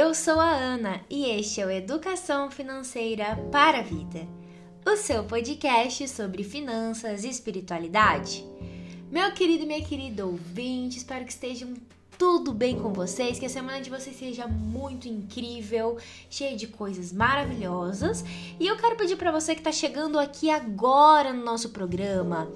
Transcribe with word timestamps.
Eu 0.00 0.14
sou 0.14 0.40
a 0.40 0.50
Ana 0.50 1.02
e 1.10 1.26
este 1.26 1.60
é 1.60 1.66
o 1.66 1.70
Educação 1.70 2.50
Financeira 2.50 3.36
para 3.52 3.80
a 3.80 3.82
Vida, 3.82 4.26
o 4.86 4.96
seu 4.96 5.24
podcast 5.24 6.08
sobre 6.08 6.42
finanças 6.42 7.22
e 7.22 7.28
espiritualidade. 7.28 8.42
Meu 9.10 9.30
querido 9.32 9.64
e 9.64 9.66
minha 9.66 9.84
querida 9.84 10.24
ouvinte, 10.24 10.96
espero 10.96 11.26
que 11.26 11.32
estejam 11.32 11.74
tudo 12.16 12.52
bem 12.52 12.78
com 12.78 12.94
vocês, 12.94 13.38
que 13.38 13.44
a 13.44 13.50
semana 13.50 13.80
de 13.82 13.90
vocês 13.90 14.16
seja 14.16 14.46
muito 14.46 15.06
incrível, 15.06 15.98
cheia 16.30 16.56
de 16.56 16.66
coisas 16.66 17.12
maravilhosas. 17.12 18.24
E 18.58 18.66
eu 18.66 18.78
quero 18.78 18.96
pedir 18.96 19.16
para 19.16 19.30
você 19.30 19.54
que 19.54 19.60
está 19.60 19.72
chegando 19.72 20.18
aqui 20.18 20.48
agora 20.48 21.32
no 21.32 21.44
nosso 21.44 21.70
programa, 21.70 22.50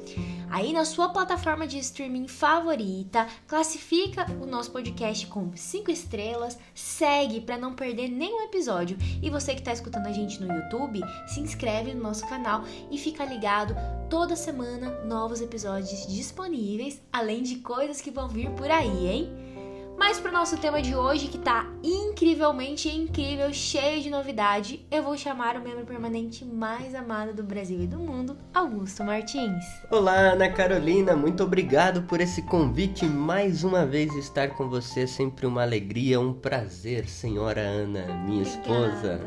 aí 0.54 0.72
na 0.72 0.84
sua 0.84 1.08
plataforma 1.08 1.66
de 1.66 1.78
streaming 1.80 2.28
favorita, 2.28 3.26
classifica 3.48 4.24
o 4.40 4.46
nosso 4.46 4.70
podcast 4.70 5.26
com 5.26 5.50
5 5.52 5.90
estrelas, 5.90 6.56
segue 6.72 7.40
para 7.40 7.58
não 7.58 7.74
perder 7.74 8.08
nenhum 8.08 8.40
episódio. 8.44 8.96
E 9.20 9.28
você 9.28 9.52
que 9.52 9.58
está 9.58 9.72
escutando 9.72 10.06
a 10.06 10.12
gente 10.12 10.40
no 10.40 10.54
YouTube, 10.54 11.00
se 11.26 11.40
inscreve 11.40 11.92
no 11.92 12.04
nosso 12.04 12.24
canal 12.28 12.62
e 12.88 12.96
fica 12.96 13.24
ligado 13.24 13.74
toda 14.08 14.36
semana 14.36 14.90
novos 15.04 15.40
episódios 15.40 16.06
disponíveis, 16.06 17.02
além 17.12 17.42
de 17.42 17.56
coisas 17.56 18.00
que 18.00 18.12
vão 18.12 18.28
vir 18.28 18.48
por 18.50 18.70
aí, 18.70 19.08
hein? 19.08 19.53
Mas 19.96 20.18
para 20.18 20.30
o 20.30 20.34
nosso 20.34 20.56
tema 20.56 20.82
de 20.82 20.94
hoje, 20.94 21.28
que 21.28 21.36
está 21.36 21.66
incrivelmente 21.82 22.88
incrível, 22.88 23.52
cheio 23.52 24.02
de 24.02 24.10
novidade, 24.10 24.84
eu 24.90 25.02
vou 25.02 25.16
chamar 25.16 25.56
o 25.56 25.62
membro 25.62 25.84
permanente 25.84 26.44
mais 26.44 26.94
amado 26.94 27.32
do 27.32 27.42
Brasil 27.42 27.80
e 27.82 27.86
do 27.86 27.98
mundo, 27.98 28.36
Augusto 28.52 29.04
Martins. 29.04 29.64
Olá, 29.90 30.32
Ana 30.32 30.50
Carolina, 30.50 31.16
muito 31.16 31.42
obrigado 31.44 32.02
por 32.02 32.20
esse 32.20 32.42
convite. 32.42 33.06
Mais 33.06 33.64
uma 33.64 33.86
vez 33.86 34.14
estar 34.14 34.50
com 34.50 34.68
você, 34.68 35.02
é 35.02 35.06
sempre 35.06 35.46
uma 35.46 35.62
alegria, 35.62 36.20
um 36.20 36.32
prazer, 36.32 37.08
senhora 37.08 37.60
Ana, 37.60 38.06
minha 38.26 38.42
esposa. 38.42 39.20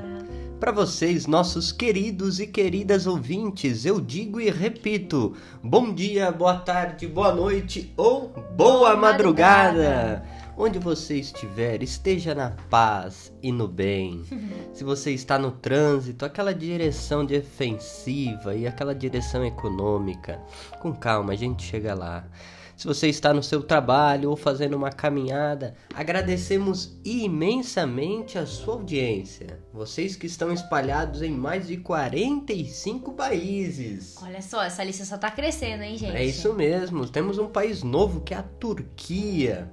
Para 0.59 0.71
vocês, 0.71 1.27
nossos 1.27 1.71
queridos 1.71 2.39
e 2.39 2.47
queridas 2.47 3.05
ouvintes, 3.05 3.85
eu 3.85 4.01
digo 4.01 4.41
e 4.41 4.49
repito: 4.49 5.35
bom 5.63 5.93
dia, 5.93 6.31
boa 6.31 6.55
tarde, 6.57 7.05
boa 7.05 7.31
noite 7.31 7.93
ou 7.95 8.29
boa, 8.29 8.47
boa 8.55 8.95
madrugada. 8.95 9.77
madrugada. 9.77 10.36
Onde 10.59 10.79
você 10.79 11.17
estiver, 11.17 11.83
esteja 11.83 12.33
na 12.33 12.49
paz 12.67 13.31
e 13.43 13.51
no 13.51 13.67
bem. 13.67 14.23
Se 14.73 14.83
você 14.83 15.11
está 15.11 15.37
no 15.37 15.51
trânsito, 15.51 16.25
aquela 16.25 16.51
direção 16.51 17.23
defensiva 17.23 18.55
e 18.55 18.65
aquela 18.65 18.95
direção 18.95 19.45
econômica, 19.45 20.41
com 20.79 20.91
calma, 20.93 21.33
a 21.33 21.35
gente 21.35 21.61
chega 21.63 21.93
lá. 21.93 22.25
Se 22.75 22.87
você 22.87 23.07
está 23.07 23.33
no 23.33 23.41
seu 23.43 23.61
trabalho 23.61 24.31
ou 24.31 24.35
fazendo 24.35 24.75
uma 24.75 24.91
caminhada, 24.91 25.75
agradecemos 25.93 26.95
imensamente 27.03 28.37
a 28.37 28.45
sua 28.45 28.75
audiência. 28.75 29.59
Vocês 29.73 30.15
que 30.15 30.25
estão 30.25 30.51
espalhados 30.51 31.21
em 31.23 31.31
mais 31.31 31.67
de 31.67 31.77
45 31.77 33.13
países. 33.13 34.15
Olha 34.21 34.41
só, 34.43 34.63
essa 34.63 34.83
lista 34.83 35.05
só 35.05 35.15
está 35.15 35.29
crescendo, 35.29 35.83
hein, 35.83 35.97
gente? 35.97 36.15
É 36.15 36.23
isso 36.23 36.53
mesmo. 36.53 37.07
Temos 37.07 37.39
um 37.39 37.47
país 37.47 37.81
novo 37.81 38.21
que 38.21 38.33
é 38.33 38.37
a 38.37 38.43
Turquia. 38.43 39.71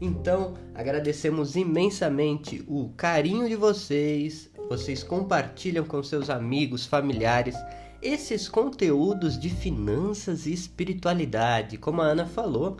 Então, 0.00 0.54
agradecemos 0.74 1.56
imensamente 1.56 2.64
o 2.68 2.90
carinho 2.96 3.48
de 3.48 3.56
vocês. 3.56 4.50
Vocês 4.68 5.02
compartilham 5.02 5.84
com 5.84 6.02
seus 6.02 6.30
amigos, 6.30 6.86
familiares 6.86 7.56
esses 8.04 8.50
conteúdos 8.50 9.38
de 9.40 9.48
finanças 9.48 10.44
e 10.44 10.52
espiritualidade, 10.52 11.78
como 11.78 12.02
a 12.02 12.04
Ana 12.04 12.26
falou. 12.26 12.76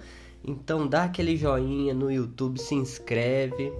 Então 0.46 0.86
dá 0.86 1.04
aquele 1.04 1.34
joinha 1.34 1.94
no 1.94 2.12
YouTube, 2.12 2.60
se 2.60 2.74
inscreve. 2.74 3.72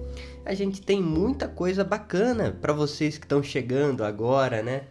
A 0.43 0.55
gente 0.55 0.81
tem 0.81 0.99
muita 0.99 1.47
coisa 1.47 1.83
bacana 1.83 2.51
para 2.59 2.73
vocês 2.73 3.19
que 3.19 3.25
estão 3.25 3.43
chegando 3.43 4.03
agora, 4.03 4.63
né? 4.63 4.85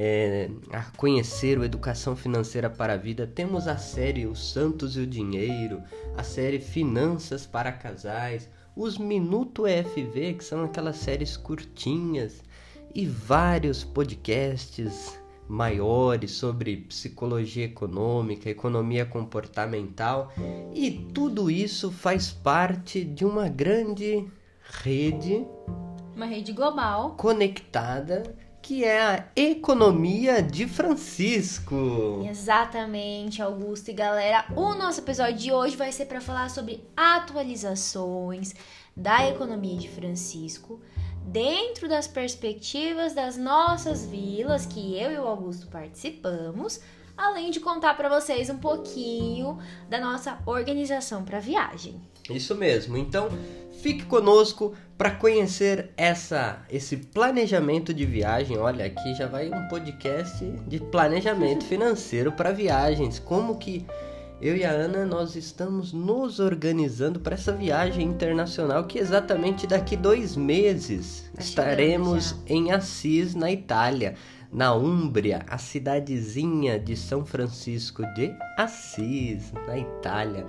É, 0.00 0.48
a 0.70 0.82
conhecer 0.96 1.58
o 1.58 1.64
Educação 1.64 2.14
Financeira 2.14 2.70
para 2.70 2.92
a 2.92 2.96
Vida, 2.96 3.26
temos 3.26 3.66
a 3.66 3.76
série 3.76 4.28
Os 4.28 4.52
Santos 4.52 4.96
e 4.96 5.00
o 5.00 5.06
Dinheiro, 5.06 5.82
a 6.16 6.22
série 6.22 6.60
Finanças 6.60 7.44
para 7.44 7.72
Casais, 7.72 8.48
os 8.76 8.96
Minuto 8.96 9.66
EFV, 9.66 10.34
que 10.34 10.44
são 10.44 10.62
aquelas 10.62 10.98
séries 10.98 11.36
curtinhas, 11.36 12.44
e 12.94 13.04
vários 13.06 13.82
podcasts 13.82 15.18
maiores 15.48 16.30
sobre 16.30 16.76
psicologia 16.76 17.64
econômica, 17.64 18.48
economia 18.48 19.04
comportamental, 19.04 20.32
e 20.72 20.92
tudo 21.12 21.50
isso 21.50 21.90
faz 21.90 22.30
parte 22.30 23.02
de 23.02 23.24
uma 23.24 23.48
grande 23.48 24.28
rede. 24.62 25.44
Uma 26.14 26.26
rede 26.26 26.52
global. 26.52 27.16
Conectada 27.16 28.22
que 28.68 28.84
é 28.84 29.00
a 29.00 29.24
Economia 29.34 30.42
de 30.42 30.68
Francisco. 30.68 32.22
Exatamente, 32.28 33.40
Augusto 33.40 33.88
e 33.88 33.94
galera. 33.94 34.44
O 34.54 34.74
nosso 34.74 35.00
episódio 35.00 35.38
de 35.38 35.50
hoje 35.50 35.74
vai 35.74 35.90
ser 35.90 36.04
para 36.04 36.20
falar 36.20 36.50
sobre 36.50 36.84
atualizações 36.94 38.54
da 38.94 39.26
Economia 39.26 39.78
de 39.78 39.88
Francisco 39.88 40.82
dentro 41.24 41.88
das 41.88 42.06
perspectivas 42.06 43.14
das 43.14 43.38
nossas 43.38 44.04
vilas 44.04 44.66
que 44.66 45.00
eu 45.00 45.12
e 45.12 45.16
o 45.16 45.26
Augusto 45.26 45.68
participamos, 45.68 46.78
além 47.16 47.50
de 47.50 47.60
contar 47.60 47.96
para 47.96 48.10
vocês 48.10 48.50
um 48.50 48.58
pouquinho 48.58 49.58
da 49.88 49.98
nossa 49.98 50.40
organização 50.44 51.24
para 51.24 51.40
viagem. 51.40 51.98
Isso 52.28 52.54
mesmo. 52.54 52.98
Então, 52.98 53.28
Fique 53.78 54.04
conosco 54.06 54.74
para 54.96 55.12
conhecer 55.12 55.90
essa 55.96 56.64
esse 56.68 56.96
planejamento 56.96 57.94
de 57.94 58.04
viagem. 58.04 58.58
Olha, 58.58 58.86
aqui 58.86 59.14
já 59.14 59.28
vai 59.28 59.48
um 59.48 59.68
podcast 59.68 60.44
de 60.66 60.80
planejamento 60.80 61.62
financeiro 61.66 62.32
para 62.32 62.50
viagens. 62.50 63.20
Como 63.20 63.56
que 63.56 63.86
eu 64.40 64.56
e 64.56 64.64
a 64.64 64.70
Ana 64.70 65.06
nós 65.06 65.36
estamos 65.36 65.92
nos 65.92 66.40
organizando 66.40 67.20
para 67.20 67.34
essa 67.34 67.52
viagem 67.52 68.06
internacional 68.06 68.84
que 68.84 68.98
exatamente 68.98 69.64
daqui 69.64 69.96
dois 69.96 70.34
meses 70.34 71.30
tá 71.32 71.40
estaremos 71.40 72.34
em 72.46 72.72
Assis, 72.72 73.36
na 73.36 73.50
Itália, 73.52 74.14
na 74.52 74.74
Úmbria, 74.74 75.44
a 75.48 75.56
cidadezinha 75.56 76.80
de 76.80 76.96
São 76.96 77.24
Francisco 77.24 78.02
de 78.14 78.34
Assis, 78.56 79.52
na 79.68 79.78
Itália. 79.78 80.46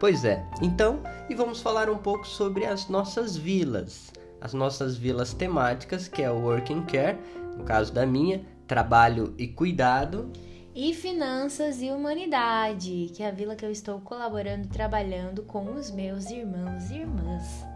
Pois 0.00 0.24
é, 0.24 0.42
então, 0.62 1.02
e 1.28 1.34
vamos 1.34 1.60
falar 1.60 1.90
um 1.90 1.98
pouco 1.98 2.26
sobre 2.26 2.64
as 2.64 2.88
nossas 2.88 3.36
vilas. 3.36 4.10
As 4.40 4.54
nossas 4.54 4.96
vilas 4.96 5.34
temáticas, 5.34 6.08
que 6.08 6.22
é 6.22 6.30
o 6.30 6.40
Working 6.40 6.86
Care, 6.86 7.18
no 7.54 7.64
caso 7.64 7.92
da 7.92 8.06
minha, 8.06 8.42
Trabalho 8.66 9.34
e 9.36 9.46
Cuidado. 9.46 10.32
E 10.74 10.94
Finanças 10.94 11.82
e 11.82 11.90
Humanidade, 11.90 13.12
que 13.14 13.22
é 13.22 13.28
a 13.28 13.30
vila 13.30 13.54
que 13.54 13.62
eu 13.62 13.70
estou 13.70 14.00
colaborando 14.00 14.68
trabalhando 14.68 15.42
com 15.42 15.74
os 15.74 15.90
meus 15.90 16.30
irmãos 16.30 16.90
e 16.90 17.00
irmãs. 17.00 17.66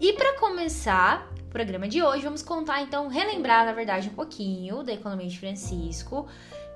E 0.00 0.12
para 0.12 0.38
começar 0.38 1.28
o 1.40 1.50
programa 1.50 1.88
de 1.88 2.00
hoje, 2.00 2.22
vamos 2.22 2.42
contar 2.42 2.80
então, 2.82 3.08
relembrar 3.08 3.66
na 3.66 3.72
verdade 3.72 4.08
um 4.08 4.14
pouquinho 4.14 4.84
da 4.84 4.92
economia 4.92 5.28
de 5.28 5.38
Francisco, 5.40 6.28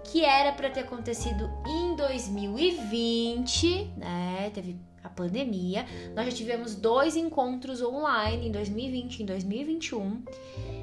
que 0.05 0.25
era 0.25 0.53
para 0.53 0.71
ter 0.71 0.81
acontecido 0.81 1.51
em 1.67 1.97
2020, 1.97 3.93
né? 3.97 4.51
Teve 4.55 4.77
a 5.05 5.09
pandemia. 5.09 5.85
Nós 6.15 6.27
já 6.27 6.33
tivemos 6.33 6.75
dois 6.75 7.15
encontros 7.15 7.83
online 7.83 8.49
em 8.49 8.53
2020 8.53 9.19
e 9.19 9.23
em 9.23 9.27
2021. 9.27 10.23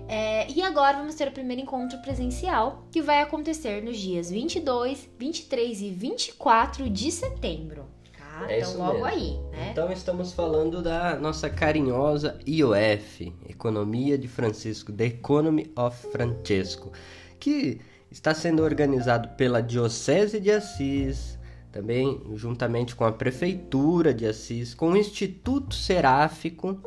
É, 0.07 0.51
e 0.51 0.61
agora 0.61 0.97
vamos 0.97 1.15
ter 1.15 1.27
o 1.27 1.31
primeiro 1.31 1.61
encontro 1.61 1.97
presencial, 1.99 2.85
que 2.91 3.01
vai 3.01 3.21
acontecer 3.21 3.81
nos 3.81 3.97
dias 3.97 4.29
22, 4.29 5.09
23 5.17 5.81
e 5.81 5.89
24 5.89 6.89
de 6.89 7.11
setembro. 7.11 7.85
Tá? 8.17 8.45
É 8.51 8.59
então, 8.59 8.77
logo 8.77 8.93
mesmo. 8.93 9.05
aí, 9.05 9.39
né? 9.51 9.69
Então, 9.71 9.91
estamos 9.91 10.33
falando 10.33 10.81
da 10.81 11.15
nossa 11.15 11.49
carinhosa 11.49 12.39
IOF, 12.45 13.33
Economia 13.47 14.17
de 14.17 14.27
Francisco, 14.27 14.91
The 14.91 15.05
Economy 15.05 15.71
of 15.75 16.07
Francesco, 16.11 16.91
que 17.39 17.79
está 18.11 18.33
sendo 18.33 18.61
organizado 18.61 19.29
pela 19.29 19.61
Diocese 19.61 20.39
de 20.39 20.51
Assis, 20.51 21.39
também 21.71 22.21
juntamente 22.35 22.93
com 22.93 23.05
a 23.05 23.11
Prefeitura 23.11 24.13
de 24.13 24.27
Assis, 24.27 24.73
com 24.73 24.91
o 24.91 24.97
Instituto 24.97 25.73
Seráfico, 25.73 26.77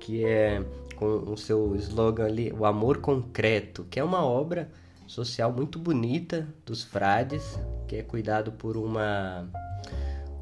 que 0.00 0.24
é 0.24 0.62
com 0.96 1.32
o 1.32 1.36
seu 1.36 1.76
slogan 1.76 2.24
ali, 2.24 2.52
o 2.52 2.66
amor 2.66 2.98
concreto, 2.98 3.86
que 3.88 4.00
é 4.00 4.04
uma 4.04 4.24
obra 4.24 4.68
social 5.06 5.52
muito 5.52 5.78
bonita 5.78 6.48
dos 6.66 6.82
frades, 6.82 7.56
que 7.86 7.96
é 7.96 8.02
cuidado 8.02 8.50
por 8.50 8.76
uma 8.76 9.48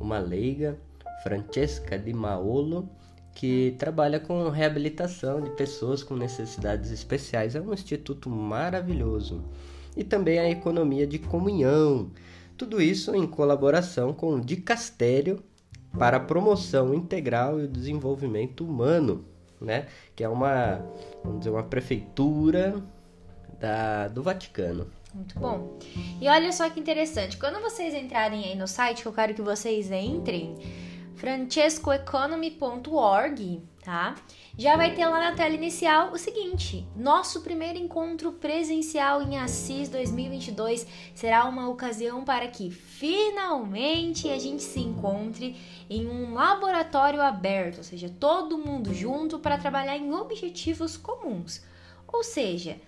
uma 0.01 0.19
leiga, 0.19 0.79
Francesca 1.23 1.99
de 1.99 2.13
Maolo, 2.13 2.89
que 3.35 3.75
trabalha 3.79 4.21
com 4.21 4.49
reabilitação 4.49 5.41
de 5.41 5.51
pessoas 5.51 6.03
com 6.03 6.15
necessidades 6.15 6.91
especiais. 6.91 7.55
É 7.55 7.61
um 7.61 7.73
instituto 7.73 8.29
maravilhoso 8.31 9.43
e 9.97 10.05
também 10.05 10.39
a 10.39 10.49
economia 10.49 11.07
de 11.07 11.19
comunhão. 11.19 12.11
Tudo 12.57 12.81
isso 12.81 13.15
em 13.15 13.27
colaboração 13.27 14.13
com 14.13 14.35
o 14.35 14.41
Dicastério 14.41 15.43
para 15.99 16.19
a 16.19 16.21
promoção 16.21 16.95
integral 16.95 17.59
e 17.61 17.65
o 17.65 17.69
desenvolvimento 17.69 18.65
humano. 18.65 19.25
né? 19.61 19.87
Que 20.15 20.23
é 20.25 20.29
uma, 20.29 20.85
vamos 21.25 21.41
dizer, 21.41 21.51
uma 21.51 21.63
prefeitura 21.63 22.83
da, 23.59 24.09
do 24.09 24.23
Vaticano. 24.23 24.87
Muito 25.15 25.39
bom. 25.39 25.79
E 26.21 26.29
olha 26.29 26.53
só 26.53 26.69
que 26.69 26.79
interessante, 26.79 27.39
quando 27.39 27.59
vocês 27.63 27.95
entrarem 27.95 28.45
aí 28.45 28.55
no 28.55 28.69
site, 28.69 29.01
que 29.01 29.09
eu 29.09 29.15
quero 29.15 29.33
que 29.33 29.41
vocês 29.41 29.91
entrem, 29.91 30.55
francescoeconomy.org, 31.15 33.63
tá? 33.87 34.17
Já 34.59 34.77
vai 34.77 34.95
ter 34.95 35.07
lá 35.07 35.21
na 35.21 35.37
tela 35.37 35.55
inicial 35.55 36.13
o 36.13 36.19
seguinte: 36.19 36.85
nosso 36.97 37.43
primeiro 37.43 37.79
encontro 37.79 38.33
presencial 38.33 39.23
em 39.23 39.39
Assis 39.39 39.89
2022 39.89 40.85
será 41.15 41.45
uma 41.45 41.69
ocasião 41.69 42.25
para 42.25 42.49
que 42.49 42.69
finalmente 42.69 44.29
a 44.29 44.39
gente 44.41 44.65
se 44.65 44.81
encontre 44.81 45.57
em 45.89 46.09
um 46.09 46.35
laboratório 46.35 47.23
aberto, 47.23 47.79
ou 47.79 47.85
seja, 47.85 48.13
todo 48.19 48.59
mundo 48.59 48.93
junto 48.93 49.39
para 49.39 49.57
trabalhar 49.57 49.97
em 49.97 50.13
objetivos 50.13 50.97
comuns. 50.97 51.63
Ou 52.09 52.25
seja, 52.25 52.81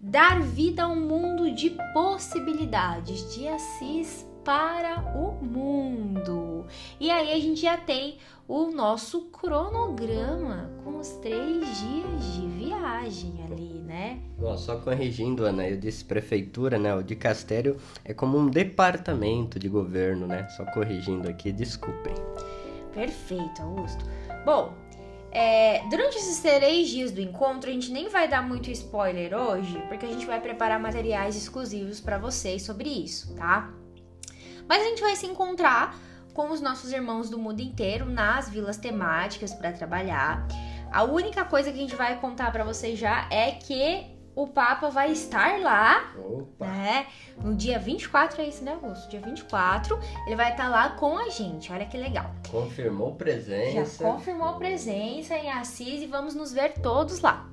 dar 0.00 0.40
vida 0.40 0.84
a 0.84 0.88
um 0.88 1.00
mundo 1.00 1.50
de 1.50 1.76
possibilidades, 1.92 3.34
de 3.34 3.46
Assis 3.46 4.26
para 4.46 5.00
o 5.16 5.44
mundo. 5.44 6.66
E 7.00 7.10
aí 7.10 7.32
a 7.32 7.40
gente 7.40 7.62
já 7.62 7.76
tem 7.76 8.18
o 8.46 8.70
nosso 8.70 9.22
cronograma 9.22 10.70
com 10.84 10.98
os 10.98 11.08
três 11.16 11.66
dias 11.80 12.34
de 12.34 12.46
viagem 12.46 13.44
ali, 13.44 13.82
né? 13.84 14.20
Bom, 14.38 14.56
só 14.56 14.76
corrigindo, 14.76 15.44
Ana, 15.44 15.68
eu 15.68 15.76
disse 15.76 16.04
prefeitura, 16.04 16.78
né? 16.78 16.94
O 16.94 17.02
de 17.02 17.16
Castério 17.16 17.76
é 18.04 18.14
como 18.14 18.38
um 18.38 18.46
departamento 18.46 19.58
de 19.58 19.68
governo, 19.68 20.28
né? 20.28 20.48
Só 20.50 20.64
corrigindo 20.66 21.28
aqui, 21.28 21.50
desculpem. 21.50 22.14
Perfeito, 22.94 23.62
Augusto. 23.62 24.04
Bom, 24.44 24.72
é, 25.32 25.82
durante 25.90 26.18
esses 26.18 26.38
três 26.38 26.88
dias 26.88 27.10
do 27.10 27.20
encontro, 27.20 27.68
a 27.68 27.72
gente 27.72 27.90
nem 27.90 28.08
vai 28.08 28.28
dar 28.28 28.46
muito 28.46 28.70
spoiler 28.70 29.36
hoje, 29.36 29.76
porque 29.88 30.06
a 30.06 30.08
gente 30.08 30.24
vai 30.24 30.40
preparar 30.40 30.78
materiais 30.78 31.36
exclusivos 31.36 32.00
para 32.00 32.16
vocês 32.16 32.62
sobre 32.62 32.88
isso, 32.88 33.34
tá? 33.34 33.74
Mas 34.68 34.82
a 34.82 34.84
gente 34.84 35.00
vai 35.02 35.16
se 35.16 35.26
encontrar 35.26 35.96
com 36.34 36.50
os 36.50 36.60
nossos 36.60 36.92
irmãos 36.92 37.30
do 37.30 37.38
mundo 37.38 37.60
inteiro 37.60 38.04
nas 38.04 38.48
vilas 38.48 38.76
temáticas 38.76 39.54
para 39.54 39.72
trabalhar. 39.72 40.46
A 40.92 41.02
única 41.02 41.44
coisa 41.44 41.70
que 41.70 41.78
a 41.78 41.80
gente 41.80 41.96
vai 41.96 42.18
contar 42.20 42.52
para 42.52 42.64
vocês 42.64 42.98
já 42.98 43.26
é 43.30 43.52
que 43.52 44.06
o 44.36 44.46
Papa 44.46 44.90
vai 44.90 45.10
estar 45.12 45.58
lá, 45.60 46.12
Opa. 46.18 46.66
né? 46.66 47.06
No 47.42 47.54
dia 47.54 47.78
24, 47.78 48.42
é 48.42 48.48
isso, 48.48 48.62
né, 48.62 48.72
Augusto? 48.72 49.08
Dia 49.08 49.20
24, 49.20 49.98
ele 50.26 50.36
vai 50.36 50.50
estar 50.50 50.68
lá 50.68 50.90
com 50.90 51.16
a 51.16 51.30
gente. 51.30 51.72
Olha 51.72 51.86
que 51.86 51.96
legal. 51.96 52.30
Confirmou 52.50 53.14
presença. 53.14 54.04
Já 54.04 54.12
confirmou 54.12 54.54
presença 54.56 55.34
em 55.34 55.50
Assis 55.50 56.02
e 56.02 56.06
vamos 56.06 56.34
nos 56.34 56.52
ver 56.52 56.74
todos 56.74 57.20
lá. 57.20 57.48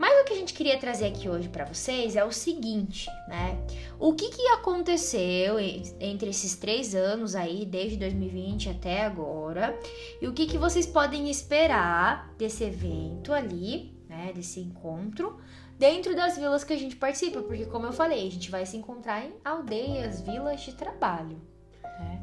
Mas 0.00 0.18
o 0.18 0.24
que 0.24 0.32
a 0.32 0.36
gente 0.36 0.54
queria 0.54 0.78
trazer 0.78 1.08
aqui 1.08 1.28
hoje 1.28 1.46
para 1.50 1.66
vocês 1.66 2.16
é 2.16 2.24
o 2.24 2.32
seguinte, 2.32 3.06
né? 3.28 3.62
O 3.98 4.14
que, 4.14 4.30
que 4.30 4.48
aconteceu 4.48 5.58
entre 5.60 6.30
esses 6.30 6.56
três 6.56 6.94
anos 6.94 7.34
aí, 7.34 7.66
desde 7.66 7.98
2020 7.98 8.70
até 8.70 9.04
agora, 9.04 9.78
e 10.18 10.26
o 10.26 10.32
que, 10.32 10.46
que 10.46 10.56
vocês 10.56 10.86
podem 10.86 11.30
esperar 11.30 12.32
desse 12.38 12.64
evento 12.64 13.30
ali, 13.34 13.94
né? 14.08 14.32
Desse 14.34 14.58
encontro, 14.60 15.36
dentro 15.78 16.16
das 16.16 16.38
vilas 16.38 16.64
que 16.64 16.72
a 16.72 16.78
gente 16.78 16.96
participa, 16.96 17.42
porque 17.42 17.66
como 17.66 17.84
eu 17.84 17.92
falei, 17.92 18.26
a 18.26 18.30
gente 18.30 18.50
vai 18.50 18.64
se 18.64 18.78
encontrar 18.78 19.22
em 19.22 19.34
aldeias, 19.44 20.22
vilas 20.22 20.62
de 20.62 20.72
trabalho. 20.72 21.38
Né? 21.84 22.22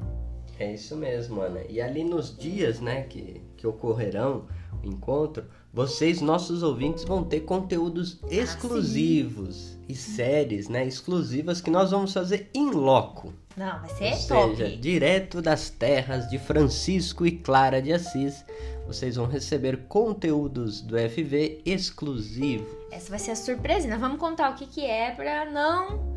É 0.58 0.74
isso 0.74 0.98
mesmo, 0.98 1.42
Ana. 1.42 1.62
E 1.70 1.80
ali 1.80 2.04
nos 2.04 2.36
dias, 2.36 2.80
né, 2.80 3.04
que, 3.04 3.40
que 3.56 3.68
ocorrerão 3.68 4.48
o 4.84 4.88
encontro, 4.88 5.46
vocês, 5.78 6.22
nossos 6.22 6.64
ouvintes, 6.64 7.04
vão 7.04 7.24
ter 7.24 7.42
conteúdos 7.42 8.20
ah, 8.24 8.28
exclusivos 8.32 9.78
e 9.88 9.94
séries, 9.94 10.68
né, 10.68 10.84
exclusivas 10.84 11.62
que 11.62 11.70
nós 11.70 11.92
vamos 11.92 12.12
fazer 12.12 12.50
em 12.52 12.72
loco. 12.72 13.32
Não, 13.56 13.80
vai 13.82 13.90
ser 13.92 14.34
Ou 14.34 14.48
top. 14.48 14.58
seja, 14.58 14.76
direto 14.76 15.40
das 15.40 15.70
terras 15.70 16.28
de 16.32 16.40
Francisco 16.40 17.28
e 17.28 17.32
Clara 17.32 17.80
de 17.80 17.94
Assis, 17.94 18.44
vocês 18.88 19.18
vão 19.18 19.28
receber 19.28 19.86
conteúdos 19.88 20.82
do 20.82 20.98
FV 20.98 21.62
exclusivos. 21.64 22.68
Essa 22.92 23.12
vai 23.12 23.20
ser 23.20 23.32
a 23.32 23.36
surpresa. 23.36 23.88
Nós 23.88 24.00
vamos 24.00 24.18
contar 24.18 24.50
o 24.50 24.56
que, 24.56 24.66
que 24.66 24.84
é 24.84 25.12
para 25.12 25.46
não 25.46 26.12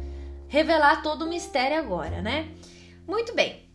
revelar 0.49 1.03
todo 1.03 1.27
o 1.27 1.29
mistério 1.29 1.77
agora, 1.77 2.23
né? 2.23 2.49
Muito 3.07 3.35
bem. 3.35 3.69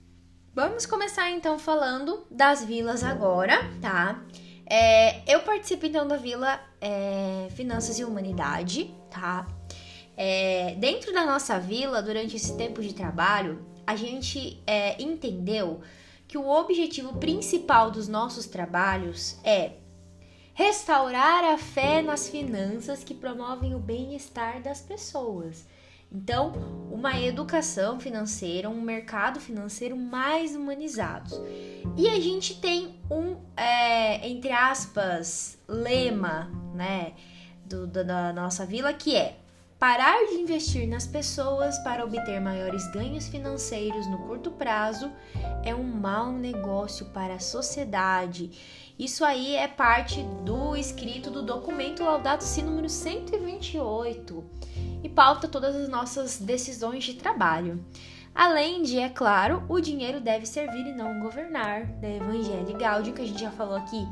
Vamos 0.51 0.87
começar 0.87 1.29
então 1.29 1.59
falando 1.59 2.25
das 2.31 2.63
vilas 2.63 3.03
agora, 3.03 3.69
tá? 3.79 4.19
É, 4.67 5.21
eu 5.31 5.41
participo 5.41 5.85
então 5.85 6.07
da 6.07 6.17
Vila 6.17 6.59
é, 6.81 7.47
Finanças 7.55 7.99
e 7.99 8.03
Humanidade, 8.03 8.93
tá? 9.11 9.47
É, 10.17 10.75
dentro 10.79 11.13
da 11.13 11.25
nossa 11.25 11.59
vila, 11.59 12.01
durante 12.01 12.35
esse 12.35 12.55
tempo 12.57 12.81
de 12.81 12.93
trabalho, 12.93 13.65
a 13.85 13.95
gente 13.95 14.61
é, 14.65 15.01
entendeu 15.01 15.81
que 16.27 16.37
o 16.37 16.47
objetivo 16.47 17.17
principal 17.17 17.91
dos 17.91 18.07
nossos 18.07 18.45
trabalhos 18.45 19.37
é 19.43 19.73
restaurar 20.53 21.43
a 21.43 21.57
fé 21.57 22.01
nas 22.01 22.29
finanças 22.29 23.03
que 23.03 23.13
promovem 23.13 23.75
o 23.75 23.79
bem-estar 23.79 24.61
das 24.61 24.79
pessoas. 24.79 25.65
Então, 26.11 26.53
uma 26.89 27.19
educação 27.19 27.99
financeira, 27.99 28.69
um 28.69 28.79
mercado 28.79 29.39
financeiro 29.39 29.97
mais 29.97 30.55
humanizados. 30.55 31.33
E 31.97 32.07
a 32.07 32.19
gente 32.19 32.59
tem 32.61 32.94
um, 33.09 33.37
é, 33.55 34.27
entre 34.27 34.51
aspas, 34.51 35.57
lema, 35.67 36.49
né, 36.73 37.13
do, 37.65 37.87
da 37.87 38.33
nossa 38.33 38.65
vila 38.65 38.93
que 38.93 39.15
é 39.15 39.37
parar 39.79 40.25
de 40.27 40.35
investir 40.35 40.87
nas 40.87 41.05
pessoas 41.05 41.77
para 41.79 42.03
obter 42.03 42.39
maiores 42.39 42.87
ganhos 42.91 43.27
financeiros 43.27 44.07
no 44.07 44.19
curto 44.19 44.51
prazo 44.51 45.11
é 45.63 45.75
um 45.75 45.83
mau 45.83 46.31
negócio 46.31 47.07
para 47.07 47.35
a 47.35 47.39
sociedade. 47.39 48.51
Isso 48.97 49.25
aí 49.25 49.55
é 49.55 49.67
parte 49.67 50.23
do 50.45 50.75
escrito 50.75 51.29
do 51.29 51.41
documento 51.41 52.03
Laudato 52.03 52.43
Si 52.43 52.61
número 52.61 52.89
128 52.89 54.43
e 55.03 55.09
pauta 55.09 55.47
todas 55.47 55.75
as 55.75 55.89
nossas 55.89 56.37
decisões 56.39 57.03
de 57.03 57.15
trabalho. 57.15 57.83
Além 58.35 58.83
de, 58.83 58.99
é 58.99 59.07
claro, 59.07 59.63
o 59.69 59.79
dinheiro 59.79 60.19
deve 60.19 60.45
servir 60.45 60.85
e 60.85 60.93
não 60.93 61.21
governar, 61.21 61.85
da 62.01 62.09
Evangelho 62.09 62.77
Gaudium, 62.77 63.13
que 63.13 63.21
a 63.21 63.25
gente 63.25 63.39
já 63.39 63.49
falou 63.49 63.77
aqui 63.77 64.05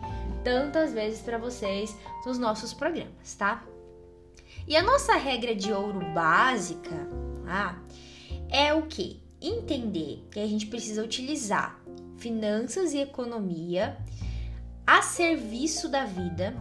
tantas 0.46 0.94
vezes 0.94 1.22
para 1.22 1.38
vocês 1.38 1.94
nos 2.26 2.40
nossos 2.40 2.74
programas, 2.74 3.36
tá? 3.38 3.62
E 4.66 4.78
a 4.78 4.82
nossa 4.82 5.16
regra 5.16 5.54
de 5.54 5.74
ouro 5.74 6.00
básica 6.14 6.96
ah, 7.46 7.76
é 8.50 8.74
o 8.74 8.84
que? 8.84 9.22
Entender 9.42 10.26
que 10.32 10.40
a 10.40 10.48
gente 10.48 10.68
precisa 10.68 11.04
utilizar 11.04 11.78
finanças 12.18 12.94
e 12.94 13.00
economia 13.00 13.98
a 14.88 15.02
serviço 15.02 15.90
da 15.90 16.06
vida 16.06 16.56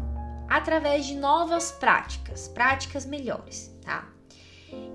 através 0.48 1.06
de 1.06 1.14
novas 1.14 1.70
práticas, 1.70 2.48
práticas 2.48 3.06
melhores, 3.06 3.72
tá? 3.84 4.08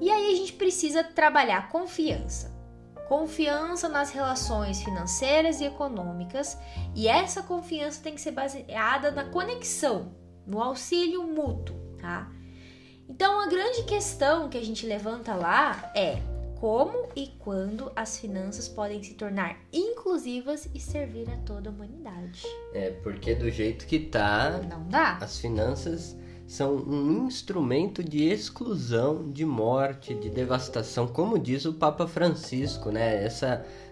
E 0.02 0.12
aí 0.12 0.34
a 0.34 0.36
gente 0.36 0.52
precisa 0.52 1.02
trabalhar 1.02 1.70
confiança. 1.70 2.57
Confiança 3.08 3.88
nas 3.88 4.12
relações 4.12 4.82
financeiras 4.82 5.62
e 5.62 5.66
econômicas, 5.66 6.58
e 6.94 7.08
essa 7.08 7.42
confiança 7.42 8.04
tem 8.04 8.14
que 8.14 8.22
ser 8.22 8.32
baseada 8.32 9.12
na 9.12 9.26
conexão, 9.26 10.14
no 10.46 10.62
auxílio 10.62 11.24
mútuo, 11.24 11.76
tá? 12.00 12.30
Então 13.10 13.40
a 13.40 13.48
grande 13.48 13.84
questão 13.84 14.50
que 14.50 14.58
a 14.58 14.64
gente 14.64 14.86
levanta 14.86 15.34
lá 15.34 15.92
é 15.96 16.18
como 16.60 17.08
e 17.16 17.28
quando 17.40 17.92
as 17.96 18.20
finanças 18.20 18.68
podem 18.68 19.02
se 19.02 19.14
tornar 19.14 19.58
inclusivas 19.72 20.68
e 20.74 20.80
servir 20.80 21.30
a 21.30 21.38
toda 21.38 21.70
a 21.70 21.74
humanidade. 21.74 22.44
É, 22.74 22.92
porque 23.04 23.36
do 23.36 23.50
jeito 23.50 23.86
que 23.86 24.00
tá, 24.00 24.60
não 24.68 24.88
dá. 24.88 25.18
As 25.22 25.40
finanças 25.40 26.18
são 26.48 26.78
um 26.78 27.28
instrumento 27.28 28.02
de 28.02 28.24
exclusão, 28.24 29.30
de 29.30 29.46
morte, 29.46 30.16
de 30.16 30.30
devastação, 30.30 31.06
como 31.06 31.38
diz 31.38 31.66
o 31.66 31.74
Papa 31.74 32.08
Francisco, 32.08 32.90
né? 32.90 33.26
Esse 33.26 33.46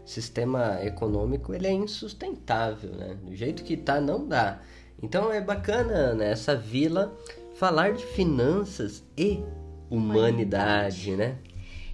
sistema 0.06 0.80
econômico 0.82 1.54
ele 1.54 1.68
é 1.68 1.74
insustentável, 1.74 2.92
né? 2.92 3.18
Do 3.22 3.36
jeito 3.36 3.62
que 3.62 3.76
tá, 3.76 4.00
não 4.00 4.26
dá. 4.26 4.62
Então 5.04 5.32
é 5.32 5.42
bacana 5.42 6.14
né, 6.14 6.34
vila 6.64 7.14
falar 7.56 7.92
de 7.92 8.06
finanças 8.06 9.04
e 9.18 9.44
humanidade, 9.90 11.12
humanidade. 11.12 11.16
né? 11.18 11.38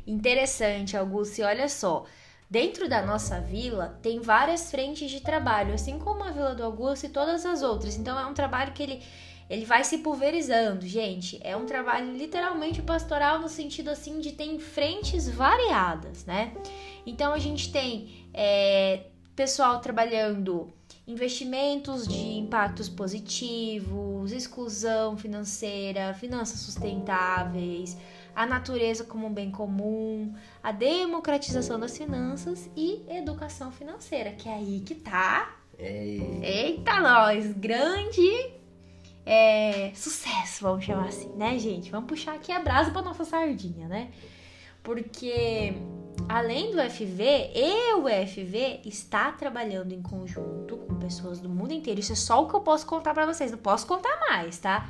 Interessante, 0.05 0.95
Augusto. 0.95 1.39
E 1.39 1.43
olha 1.43 1.67
só, 1.67 2.05
dentro 2.51 2.89
da 2.89 3.01
nossa 3.01 3.39
vila 3.39 3.97
tem 4.01 4.19
várias 4.19 4.69
frentes 4.69 5.09
de 5.09 5.21
trabalho, 5.21 5.73
assim 5.73 5.97
como 5.97 6.21
a 6.21 6.31
Vila 6.31 6.53
do 6.53 6.65
Augusto 6.65 7.05
e 7.05 7.09
todas 7.09 7.45
as 7.45 7.63
outras. 7.63 7.97
Então 7.97 8.19
é 8.19 8.25
um 8.25 8.33
trabalho 8.33 8.73
que 8.73 8.83
ele 8.83 9.01
ele 9.49 9.65
vai 9.65 9.83
se 9.83 9.97
pulverizando, 9.97 10.87
gente. 10.87 11.37
É 11.43 11.57
um 11.57 11.65
trabalho 11.65 12.15
literalmente 12.15 12.81
pastoral 12.81 13.39
no 13.39 13.49
sentido 13.49 13.89
assim 13.89 14.19
de 14.19 14.31
ter 14.31 14.57
frentes 14.59 15.27
variadas, 15.27 16.25
né? 16.25 16.53
Então 17.05 17.33
a 17.33 17.37
gente 17.37 17.69
tem 17.69 18.27
é, 18.33 19.07
pessoal 19.35 19.79
trabalhando 19.79 20.71
investimentos 21.05 22.07
de 22.07 22.37
impactos 22.37 22.87
positivos, 22.87 24.31
exclusão 24.31 25.17
financeira, 25.17 26.13
finanças 26.13 26.61
sustentáveis, 26.61 27.97
a 28.35 28.45
natureza 28.45 29.03
como 29.03 29.27
um 29.27 29.33
bem 29.33 29.51
comum, 29.51 30.33
a 30.61 30.71
democratização 30.71 31.79
das 31.79 31.97
finanças 31.97 32.69
e 32.75 33.03
educação 33.09 33.71
financeira, 33.71 34.31
que 34.31 34.47
é 34.47 34.53
aí 34.53 34.81
que 34.85 34.95
tá. 34.95 35.55
Eita, 35.77 36.99
nós! 36.99 37.51
Grande 37.53 38.61
é, 39.25 39.91
sucesso, 39.93 40.63
vamos 40.63 40.83
chamar 40.83 41.07
assim, 41.07 41.29
né, 41.35 41.57
gente? 41.59 41.91
Vamos 41.91 42.07
puxar 42.07 42.33
aqui 42.35 42.51
a 42.51 42.59
brasa 42.59 42.91
pra 42.91 43.01
nossa 43.01 43.23
sardinha, 43.23 43.87
né? 43.87 44.11
Porque 44.83 45.73
além 46.27 46.71
do 46.71 46.77
FV, 46.89 47.51
e 47.53 47.93
o 47.95 48.05
FV 48.27 48.81
está 48.85 49.31
trabalhando 49.31 49.93
em 49.93 50.01
conjunto 50.01 50.77
com 50.77 50.95
pessoas 50.95 51.39
do 51.39 51.49
mundo 51.49 51.71
inteiro. 51.71 51.99
Isso 51.99 52.13
é 52.13 52.15
só 52.15 52.43
o 52.43 52.47
que 52.47 52.55
eu 52.55 52.61
posso 52.61 52.85
contar 52.85 53.13
para 53.13 53.25
vocês, 53.25 53.51
não 53.51 53.59
posso 53.59 53.85
contar 53.85 54.19
mais, 54.27 54.57
tá? 54.57 54.89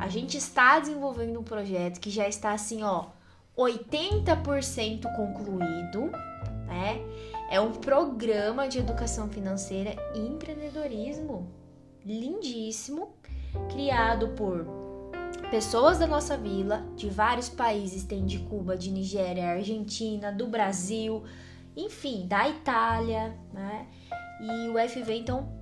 A 0.00 0.08
gente 0.08 0.38
está 0.38 0.80
desenvolvendo 0.80 1.38
um 1.38 1.42
projeto 1.42 2.00
que 2.00 2.08
já 2.08 2.26
está 2.26 2.52
assim, 2.52 2.82
ó, 2.82 3.08
80% 3.54 5.02
concluído, 5.14 6.10
né? 6.66 6.98
É 7.50 7.60
um 7.60 7.72
programa 7.72 8.66
de 8.66 8.78
educação 8.78 9.28
financeira 9.28 9.94
e 10.14 10.20
empreendedorismo 10.20 11.46
lindíssimo, 12.02 13.14
criado 13.70 14.28
por 14.28 14.66
pessoas 15.50 15.98
da 15.98 16.06
nossa 16.06 16.34
vila, 16.34 16.82
de 16.96 17.10
vários 17.10 17.50
países, 17.50 18.02
tem 18.02 18.24
de 18.24 18.38
Cuba, 18.38 18.78
de 18.78 18.90
Nigéria, 18.90 19.50
Argentina, 19.50 20.32
do 20.32 20.46
Brasil, 20.46 21.24
enfim, 21.76 22.26
da 22.26 22.48
Itália, 22.48 23.36
né? 23.52 23.86
E 24.40 24.68
o 24.70 24.88
FV 24.88 25.14
então 25.14 25.59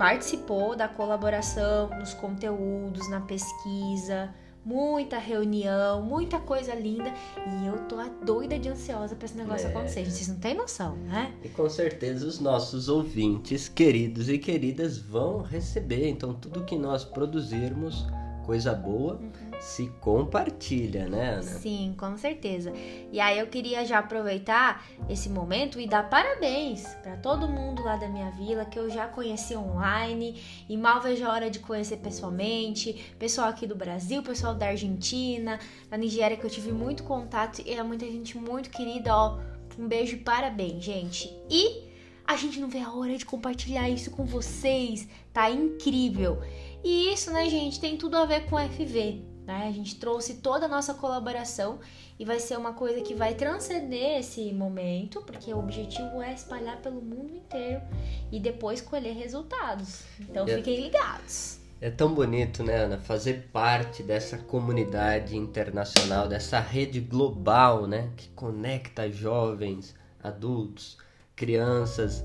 participou 0.00 0.74
da 0.74 0.88
colaboração 0.88 1.90
nos 1.98 2.14
conteúdos, 2.14 3.06
na 3.10 3.20
pesquisa, 3.20 4.34
muita 4.64 5.18
reunião, 5.18 6.00
muita 6.02 6.40
coisa 6.40 6.74
linda. 6.74 7.12
E 7.36 7.66
eu 7.66 7.76
tô 7.86 7.96
doida 8.24 8.58
de 8.58 8.70
ansiosa 8.70 9.14
pra 9.14 9.26
esse 9.26 9.36
negócio 9.36 9.66
é. 9.66 9.70
acontecer. 9.70 10.06
Vocês 10.06 10.26
não 10.26 10.36
têm 10.36 10.54
noção, 10.54 10.96
né? 10.96 11.34
E 11.44 11.50
com 11.50 11.68
certeza 11.68 12.26
os 12.26 12.40
nossos 12.40 12.88
ouvintes, 12.88 13.68
queridos 13.68 14.30
e 14.30 14.38
queridas, 14.38 14.96
vão 14.96 15.42
receber. 15.42 16.08
Então, 16.08 16.32
tudo 16.32 16.64
que 16.64 16.78
nós 16.78 17.04
produzirmos 17.04 18.06
coisa 18.46 18.72
boa 18.72 19.16
uhum. 19.16 19.49
Se 19.60 19.88
compartilha, 20.00 21.06
né, 21.06 21.34
Ana? 21.34 21.42
Sim, 21.42 21.94
com 21.96 22.16
certeza. 22.16 22.72
E 23.12 23.20
aí 23.20 23.38
eu 23.38 23.46
queria 23.46 23.84
já 23.84 23.98
aproveitar 23.98 24.84
esse 25.08 25.28
momento 25.28 25.78
e 25.78 25.86
dar 25.86 26.08
parabéns 26.08 26.86
para 27.02 27.16
todo 27.16 27.48
mundo 27.48 27.82
lá 27.82 27.96
da 27.96 28.08
minha 28.08 28.30
vila 28.30 28.64
que 28.64 28.78
eu 28.78 28.88
já 28.88 29.06
conheci 29.06 29.54
online 29.54 30.40
e 30.68 30.76
mal 30.76 31.00
vejo 31.00 31.24
a 31.26 31.32
hora 31.32 31.50
de 31.50 31.58
conhecer 31.58 31.98
pessoalmente, 31.98 33.14
pessoal 33.18 33.48
aqui 33.48 33.66
do 33.66 33.76
Brasil, 33.76 34.22
pessoal 34.22 34.54
da 34.54 34.68
Argentina, 34.68 35.60
da 35.88 35.96
Nigéria 35.96 36.36
que 36.36 36.44
eu 36.44 36.50
tive 36.50 36.72
muito 36.72 37.04
contato 37.04 37.62
e 37.64 37.72
é 37.72 37.82
muita 37.82 38.06
gente 38.06 38.38
muito 38.38 38.70
querida, 38.70 39.14
ó. 39.14 39.38
Um 39.78 39.86
beijo 39.86 40.16
e 40.16 40.18
parabéns, 40.18 40.84
gente. 40.84 41.34
E 41.48 41.88
a 42.26 42.36
gente 42.36 42.60
não 42.60 42.68
vê 42.68 42.78
a 42.78 42.92
hora 42.92 43.16
de 43.16 43.24
compartilhar 43.24 43.88
isso 43.88 44.10
com 44.10 44.24
vocês. 44.24 45.08
Tá 45.32 45.50
incrível. 45.50 46.40
E 46.82 47.12
isso, 47.12 47.30
né, 47.30 47.48
gente, 47.48 47.80
tem 47.80 47.96
tudo 47.96 48.16
a 48.16 48.24
ver 48.24 48.46
com 48.46 48.56
FV. 48.58 49.29
Né? 49.50 49.66
A 49.66 49.72
gente 49.72 49.96
trouxe 49.96 50.34
toda 50.34 50.66
a 50.66 50.68
nossa 50.68 50.94
colaboração 50.94 51.80
e 52.16 52.24
vai 52.24 52.38
ser 52.38 52.56
uma 52.56 52.72
coisa 52.72 53.00
que 53.00 53.14
vai 53.14 53.34
transcender 53.34 54.20
esse 54.20 54.52
momento, 54.52 55.20
porque 55.22 55.52
o 55.52 55.58
objetivo 55.58 56.22
é 56.22 56.32
espalhar 56.32 56.76
pelo 56.80 57.02
mundo 57.02 57.34
inteiro 57.34 57.82
e 58.30 58.38
depois 58.38 58.80
colher 58.80 59.16
resultados. 59.16 60.04
Então 60.20 60.46
é, 60.46 60.54
fiquem 60.54 60.80
ligados. 60.80 61.58
É 61.80 61.90
tão 61.90 62.14
bonito, 62.14 62.62
né, 62.62 62.76
Ana, 62.76 62.98
fazer 62.98 63.48
parte 63.52 64.04
dessa 64.04 64.38
comunidade 64.38 65.36
internacional, 65.36 66.28
dessa 66.28 66.60
rede 66.60 67.00
global, 67.00 67.88
né, 67.88 68.12
que 68.16 68.28
conecta 68.28 69.10
jovens, 69.10 69.96
adultos, 70.22 70.96
crianças 71.34 72.24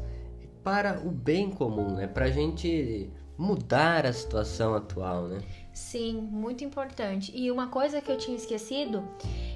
para 0.63 1.00
o 1.00 1.10
bem 1.10 1.50
comum, 1.50 1.96
né, 1.96 2.05
para 2.05 2.25
a 2.25 2.32
gente 2.32 3.10
mudar 3.36 4.05
a 4.05 4.13
situação 4.13 4.75
atual, 4.75 5.27
né? 5.27 5.39
Sim, 5.75 6.22
muito 6.32 6.63
importante. 6.63 7.34
E 7.36 7.51
uma 7.51 7.67
coisa 7.67 8.00
que 8.00 8.10
eu 8.10 8.17
tinha 8.17 8.38
esquecido 8.38 9.05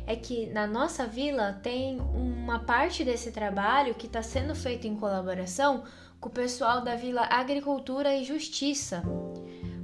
é 0.05 0.17
que 0.17 0.47
na 0.47 0.67
nossa 0.67 1.07
vila 1.07 1.53
tem 1.63 1.97
uma 2.01 2.59
parte 2.59 3.05
desse 3.05 3.31
trabalho 3.31 3.95
que 3.95 4.05
está 4.05 4.21
sendo 4.21 4.53
feito 4.53 4.85
em 4.85 4.97
colaboração 4.97 5.85
com 6.19 6.27
o 6.27 6.31
pessoal 6.31 6.81
da 6.83 6.93
Vila 6.97 7.21
Agricultura 7.21 8.13
e 8.13 8.25
Justiça. 8.25 9.01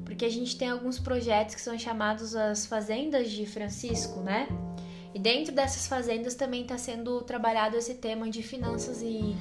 Porque 0.03 0.25
a 0.25 0.29
gente 0.29 0.57
tem 0.57 0.69
alguns 0.69 0.99
projetos 0.99 1.55
que 1.55 1.61
são 1.61 1.79
chamados 1.79 2.35
as 2.35 2.65
Fazendas 2.65 3.31
de 3.31 3.45
Francisco, 3.45 4.19
né? 4.19 4.49
E 5.13 5.19
dentro 5.19 5.55
dessas 5.55 5.87
fazendas 5.87 6.35
também 6.35 6.63
está 6.63 6.77
sendo 6.77 7.21
trabalhado 7.21 7.77
esse 7.77 7.93
tema 7.93 8.29
de 8.29 8.43
finanças 8.43 9.01
e, 9.01 9.37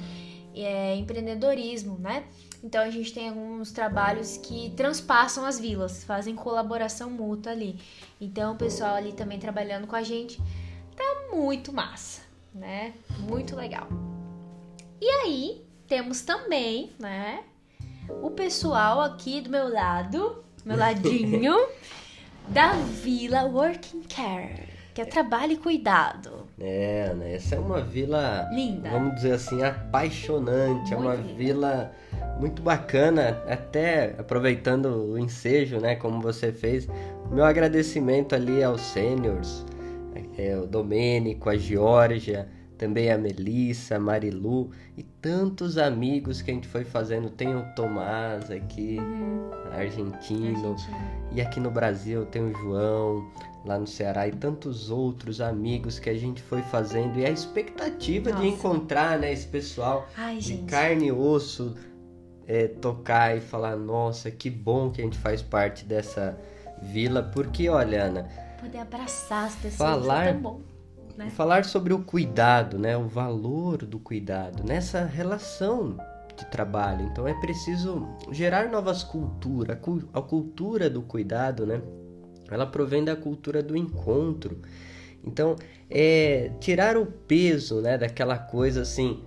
e 0.53 0.61
é, 0.63 0.95
empreendedorismo, 0.95 1.97
né? 1.99 2.23
Então 2.65 2.81
a 2.81 2.89
gente 2.89 3.13
tem 3.13 3.29
alguns 3.29 3.71
trabalhos 3.71 4.37
que 4.37 4.71
transpassam 4.71 5.45
as 5.45 5.59
vilas, 5.59 6.03
fazem 6.03 6.35
colaboração 6.35 7.11
mútua 7.11 7.51
ali. 7.51 7.79
Então 8.19 8.53
o 8.53 8.57
pessoal 8.57 8.95
ali 8.95 9.13
também 9.13 9.37
trabalhando 9.37 9.85
com 9.85 9.95
a 9.95 10.01
gente 10.01 10.41
tá 10.95 11.27
muito 11.31 11.71
massa, 11.71 12.23
né? 12.51 12.95
Muito 13.19 13.55
legal. 13.55 13.87
E 14.99 15.07
aí 15.07 15.63
temos 15.87 16.23
também, 16.23 16.91
né, 16.97 17.43
o 18.23 18.31
pessoal 18.31 18.99
aqui 18.99 19.41
do 19.41 19.49
meu 19.51 19.71
lado, 19.71 20.43
meu 20.65 20.75
ladinho, 20.75 21.53
da 22.49 22.71
Vila 22.71 23.43
Working 23.43 24.01
Care 24.03 24.75
que 24.95 25.01
é 25.01 25.05
trabalho 25.05 25.51
e 25.51 25.57
cuidado. 25.57 26.47
É, 26.57 27.13
né? 27.13 27.35
Essa 27.35 27.55
é 27.55 27.59
uma 27.59 27.81
vila. 27.81 28.49
Linda. 28.53 28.89
Vamos 28.91 29.15
dizer 29.15 29.33
assim, 29.33 29.61
apaixonante. 29.61 30.73
Muito 30.73 30.93
é 30.93 30.97
uma 30.97 31.15
linda. 31.15 31.33
vila 31.33 31.91
muito 32.39 32.61
bacana. 32.61 33.41
Até 33.47 34.15
aproveitando 34.17 34.85
o 34.85 35.17
ensejo, 35.17 35.79
né? 35.79 35.95
Como 35.95 36.21
você 36.21 36.51
fez. 36.51 36.87
Meu 37.31 37.43
agradecimento 37.43 38.35
ali 38.35 38.63
aos 38.63 38.81
seniors, 38.81 39.65
é, 40.37 40.55
o 40.57 40.67
Domênico, 40.67 41.49
a 41.49 41.57
Georgia, 41.57 42.47
também 42.77 43.11
a 43.11 43.17
Melissa, 43.17 43.95
a 43.95 43.99
Marilu 43.99 44.69
e 44.97 45.03
tantos 45.03 45.77
amigos 45.77 46.41
que 46.41 46.51
a 46.51 46.53
gente 46.53 46.67
foi 46.67 46.83
fazendo. 46.83 47.29
Tem 47.29 47.55
o 47.55 47.63
Tomás 47.75 48.51
aqui, 48.51 48.97
uhum. 48.99 49.49
argentino, 49.71 50.75
e 51.31 51.41
aqui 51.41 51.59
no 51.59 51.71
Brasil 51.71 52.25
tem 52.25 52.43
o 52.43 52.53
João, 52.53 53.25
lá 53.65 53.79
no 53.79 53.87
Ceará 53.87 54.27
e 54.27 54.31
tantos 54.31 54.89
outros 54.91 55.41
amigos 55.41 55.97
que 55.97 56.09
a 56.09 56.13
gente 56.13 56.41
foi 56.41 56.61
fazendo 56.61 57.17
e 57.17 57.25
a 57.25 57.31
expectativa 57.31 58.29
Nossa. 58.29 58.43
de 58.43 58.49
encontrar 58.49 59.19
né, 59.19 59.33
esse 59.33 59.47
pessoal 59.47 60.07
Ai, 60.15 60.37
de 60.37 60.57
carne 60.59 61.07
e 61.07 61.11
osso 61.11 61.75
é, 62.47 62.67
tocar 62.67 63.35
e 63.35 63.41
falar 63.41 63.75
nossa 63.75 64.29
que 64.31 64.49
bom 64.49 64.91
que 64.91 65.01
a 65.01 65.03
gente 65.03 65.17
faz 65.17 65.41
parte 65.41 65.85
dessa 65.85 66.37
vila 66.81 67.23
porque 67.23 67.69
olha 67.69 68.03
Ana 68.03 68.29
poder 68.59 68.79
abraçar 68.79 69.45
as 69.45 69.55
pessoas 69.55 69.77
falar 69.77 70.25
é 70.25 70.33
tão 70.33 70.41
bom 70.41 70.61
né? 71.17 71.29
falar 71.29 71.65
sobre 71.65 71.93
o 71.93 71.99
cuidado 72.03 72.77
né 72.77 72.97
o 72.97 73.07
valor 73.07 73.85
do 73.85 73.99
cuidado 73.99 74.63
nessa 74.63 75.05
relação 75.05 75.97
de 76.37 76.45
trabalho 76.45 77.05
então 77.05 77.27
é 77.27 77.33
preciso 77.39 78.07
gerar 78.31 78.69
novas 78.69 79.03
culturas 79.03 79.77
a 80.13 80.21
cultura 80.21 80.89
do 80.89 81.01
cuidado 81.01 81.65
né 81.65 81.81
ela 82.49 82.65
provém 82.65 83.03
da 83.03 83.15
cultura 83.15 83.61
do 83.63 83.75
encontro. 83.75 84.59
Então, 85.23 85.55
é 85.89 86.51
tirar 86.59 86.97
o 86.97 87.05
peso, 87.05 87.81
né, 87.81 87.97
daquela 87.97 88.37
coisa 88.37 88.81
assim, 88.81 89.23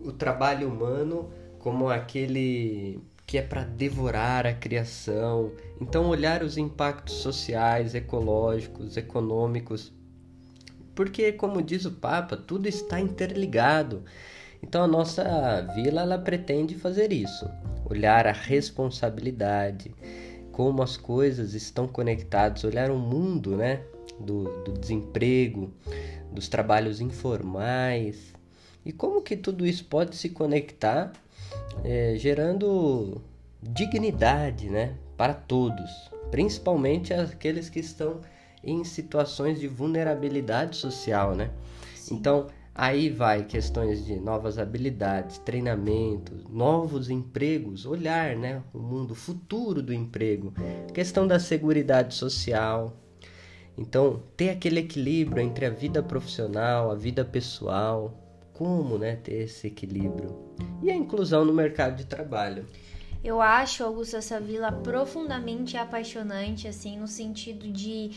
o 0.00 0.12
trabalho 0.12 0.68
humano 0.68 1.30
como 1.64 1.88
aquele 1.88 3.00
que 3.26 3.38
é 3.38 3.42
para 3.42 3.64
devorar 3.64 4.46
a 4.46 4.52
criação. 4.52 5.50
Então, 5.80 6.10
olhar 6.10 6.42
os 6.42 6.58
impactos 6.58 7.14
sociais, 7.14 7.94
ecológicos, 7.94 8.98
econômicos. 8.98 9.90
Porque, 10.94 11.32
como 11.32 11.62
diz 11.62 11.86
o 11.86 11.90
Papa, 11.90 12.36
tudo 12.36 12.68
está 12.68 13.00
interligado. 13.00 14.04
Então, 14.62 14.84
a 14.84 14.86
nossa 14.86 15.62
vila 15.74 16.02
ela 16.02 16.18
pretende 16.18 16.74
fazer 16.74 17.14
isso, 17.14 17.50
olhar 17.86 18.26
a 18.26 18.32
responsabilidade, 18.32 19.94
como 20.52 20.82
as 20.82 20.98
coisas 20.98 21.54
estão 21.54 21.88
conectadas, 21.88 22.62
olhar 22.62 22.90
o 22.90 22.98
mundo, 22.98 23.56
né, 23.56 23.80
do, 24.20 24.62
do 24.64 24.72
desemprego, 24.72 25.72
dos 26.30 26.46
trabalhos 26.46 27.00
informais 27.00 28.34
e 28.84 28.92
como 28.92 29.22
que 29.22 29.36
tudo 29.36 29.66
isso 29.66 29.86
pode 29.86 30.14
se 30.14 30.28
conectar, 30.28 31.12
é, 31.84 32.14
gerando 32.16 33.20
dignidade, 33.62 34.68
né, 34.68 34.94
para 35.16 35.34
todos, 35.34 36.10
principalmente 36.30 37.12
aqueles 37.12 37.68
que 37.68 37.80
estão 37.80 38.20
em 38.62 38.82
situações 38.84 39.60
de 39.60 39.68
vulnerabilidade 39.68 40.76
social, 40.76 41.34
né? 41.34 41.50
Sim. 41.94 42.16
Então, 42.16 42.46
Aí 42.76 43.08
vai 43.08 43.44
questões 43.44 44.04
de 44.04 44.16
novas 44.16 44.58
habilidades, 44.58 45.38
treinamentos, 45.38 46.44
novos 46.50 47.08
empregos, 47.08 47.86
olhar, 47.86 48.34
né, 48.34 48.64
o 48.72 48.80
mundo 48.80 49.14
futuro 49.14 49.80
do 49.80 49.94
emprego, 49.94 50.52
questão 50.92 51.24
da 51.24 51.38
segurança 51.38 52.10
social. 52.10 52.96
Então, 53.78 54.20
ter 54.36 54.50
aquele 54.50 54.80
equilíbrio 54.80 55.40
entre 55.40 55.66
a 55.66 55.70
vida 55.70 56.02
profissional, 56.02 56.90
a 56.90 56.96
vida 56.96 57.24
pessoal, 57.24 58.12
como, 58.54 58.96
né, 58.96 59.16
ter 59.16 59.42
esse 59.42 59.66
equilíbrio 59.66 60.34
e 60.82 60.90
a 60.90 60.94
inclusão 60.94 61.44
no 61.44 61.52
mercado 61.52 61.96
de 61.96 62.06
trabalho. 62.06 62.66
Eu 63.22 63.40
acho 63.40 63.84
Augusto 63.84 64.16
essa 64.16 64.40
vila 64.40 64.70
profundamente 64.70 65.76
apaixonante, 65.76 66.68
assim, 66.68 66.98
no 66.98 67.08
sentido 67.08 67.68
de 67.68 68.12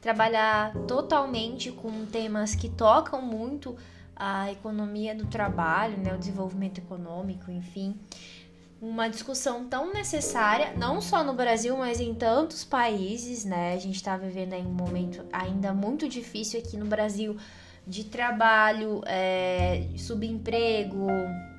trabalhar 0.00 0.72
totalmente 0.86 1.70
com 1.72 2.06
temas 2.06 2.54
que 2.54 2.68
tocam 2.68 3.20
muito 3.20 3.76
a 4.14 4.52
economia 4.52 5.14
do 5.14 5.26
trabalho, 5.26 5.96
né, 5.98 6.14
o 6.14 6.18
desenvolvimento 6.18 6.78
econômico, 6.78 7.50
enfim. 7.50 7.96
Uma 8.80 9.08
discussão 9.08 9.66
tão 9.66 9.92
necessária, 9.92 10.74
não 10.76 11.00
só 11.00 11.24
no 11.24 11.34
Brasil, 11.34 11.76
mas 11.76 12.00
em 12.00 12.14
tantos 12.14 12.64
países, 12.64 13.44
né? 13.44 13.74
A 13.74 13.78
gente 13.78 13.96
está 13.96 14.16
vivendo 14.16 14.54
aí 14.54 14.62
um 14.62 14.72
momento 14.72 15.22
ainda 15.30 15.74
muito 15.74 16.08
difícil 16.08 16.60
aqui 16.60 16.78
no 16.78 16.86
Brasil 16.86 17.36
de 17.90 18.04
trabalho, 18.04 19.02
é, 19.04 19.88
subemprego, 19.98 21.08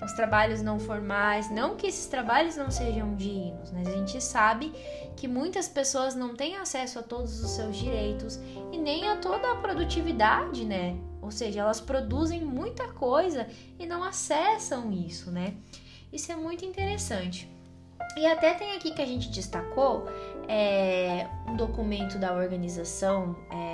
os 0.02 0.14
trabalhos 0.14 0.62
não 0.62 0.80
formais. 0.80 1.52
Não 1.52 1.76
que 1.76 1.88
esses 1.88 2.06
trabalhos 2.06 2.56
não 2.56 2.72
sejam 2.72 3.14
dignos, 3.16 3.70
mas 3.72 3.86
a 3.90 3.92
gente 3.92 4.22
sabe 4.24 4.72
que 5.18 5.28
muitas 5.28 5.68
pessoas 5.68 6.16
não 6.16 6.34
têm 6.34 6.56
acesso 6.56 7.00
a 7.00 7.04
todos 7.04 7.44
os 7.44 7.52
seus 7.52 7.76
direitos 7.76 8.40
e 8.72 8.78
nem 8.78 9.10
a 9.10 9.18
toda 9.18 9.52
a 9.52 9.56
produtividade, 9.58 10.64
né? 10.64 10.96
Ou 11.22 11.32
seja, 11.32 11.60
elas 11.60 11.82
produzem 11.82 12.46
muita 12.46 12.88
coisa 12.94 13.46
e 13.78 13.86
não 13.86 14.02
acessam 14.02 14.90
isso, 14.90 15.30
né? 15.30 15.56
Isso 16.14 16.32
é 16.32 16.36
muito 16.38 16.64
interessante. 16.64 17.52
E 18.16 18.26
até 18.26 18.54
tem 18.54 18.72
aqui 18.74 18.92
que 18.92 19.02
a 19.02 19.06
gente 19.06 19.30
destacou 19.30 20.06
é, 20.48 21.28
um 21.46 21.58
documento 21.58 22.18
da 22.18 22.34
Organização 22.34 23.36
é, 23.52 23.71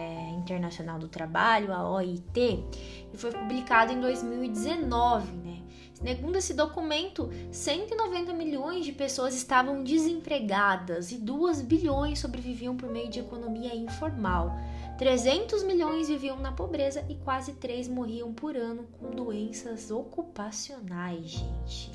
Internacional 0.48 0.98
do 0.98 1.10
Trabalho, 1.10 1.74
a 1.74 1.90
OIT, 1.90 2.64
que 3.12 3.18
foi 3.18 3.32
publicado 3.32 3.92
em 3.92 4.00
2019, 4.00 5.32
né? 5.38 5.62
Segundo 5.94 6.36
esse 6.36 6.54
documento, 6.54 7.30
190 7.52 8.32
milhões 8.34 8.86
de 8.86 8.92
pessoas 8.92 9.36
estavam 9.36 9.84
desempregadas 9.84 11.12
e 11.12 11.18
2 11.18 11.62
bilhões 11.62 12.20
sobreviviam 12.20 12.78
por 12.78 12.90
meio 12.90 13.10
de 13.10 13.20
economia 13.20 13.76
informal. 13.76 14.56
300 14.98 15.64
milhões 15.64 16.08
viviam 16.08 16.38
na 16.38 16.52
pobreza 16.52 17.04
e 17.10 17.16
quase 17.16 17.54
3 17.54 17.88
morriam 17.88 18.32
por 18.32 18.56
ano 18.56 18.84
com 19.00 19.10
doenças 19.10 19.90
ocupacionais, 19.90 21.26
gente. 21.26 21.92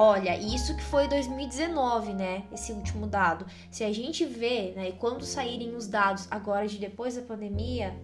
Olha, 0.00 0.38
isso 0.38 0.76
que 0.76 0.82
foi 0.84 1.08
2019, 1.08 2.14
né? 2.14 2.44
Esse 2.52 2.70
último 2.70 3.04
dado. 3.04 3.44
Se 3.68 3.82
a 3.82 3.92
gente 3.92 4.24
vê, 4.24 4.72
né, 4.76 4.90
e 4.90 4.92
quando 4.92 5.24
saírem 5.24 5.74
os 5.74 5.88
dados 5.88 6.28
agora 6.30 6.68
de 6.68 6.78
depois 6.78 7.16
da 7.16 7.22
pandemia, 7.22 8.00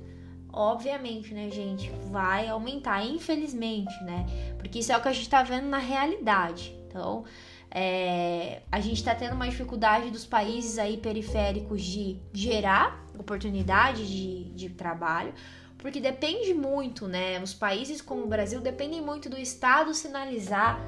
obviamente, 0.53 1.33
né, 1.33 1.49
gente, 1.53 1.89
vai 2.11 2.49
aumentar, 2.49 3.07
infelizmente, 3.07 3.95
né? 4.03 4.27
Porque 4.59 4.81
isso 4.81 4.91
é 4.91 4.97
o 4.97 5.01
que 5.01 5.07
a 5.07 5.13
gente 5.13 5.29
tá 5.29 5.45
vendo 5.45 5.69
na 5.69 5.79
realidade. 5.79 6.77
Então, 6.89 7.25
é, 7.71 8.63
a 8.73 8.81
gente 8.81 8.97
está 8.97 9.15
tendo 9.15 9.37
uma 9.37 9.49
dificuldade 9.49 10.11
dos 10.11 10.27
países 10.27 10.81
aí 10.81 10.97
periféricos 10.97 11.81
de 11.81 12.19
gerar 12.33 13.07
oportunidade 13.17 14.05
de, 14.05 14.51
de 14.51 14.69
trabalho, 14.69 15.33
porque 15.79 16.01
depende 16.01 16.55
muito, 16.55 17.07
né? 17.07 17.41
Os 17.41 17.55
países 17.55 18.03
como 18.03 18.25
o 18.25 18.27
Brasil 18.27 18.61
dependem 18.61 19.01
muito 19.01 19.31
do 19.31 19.39
Estado 19.39 19.95
sinalizar 19.95 20.81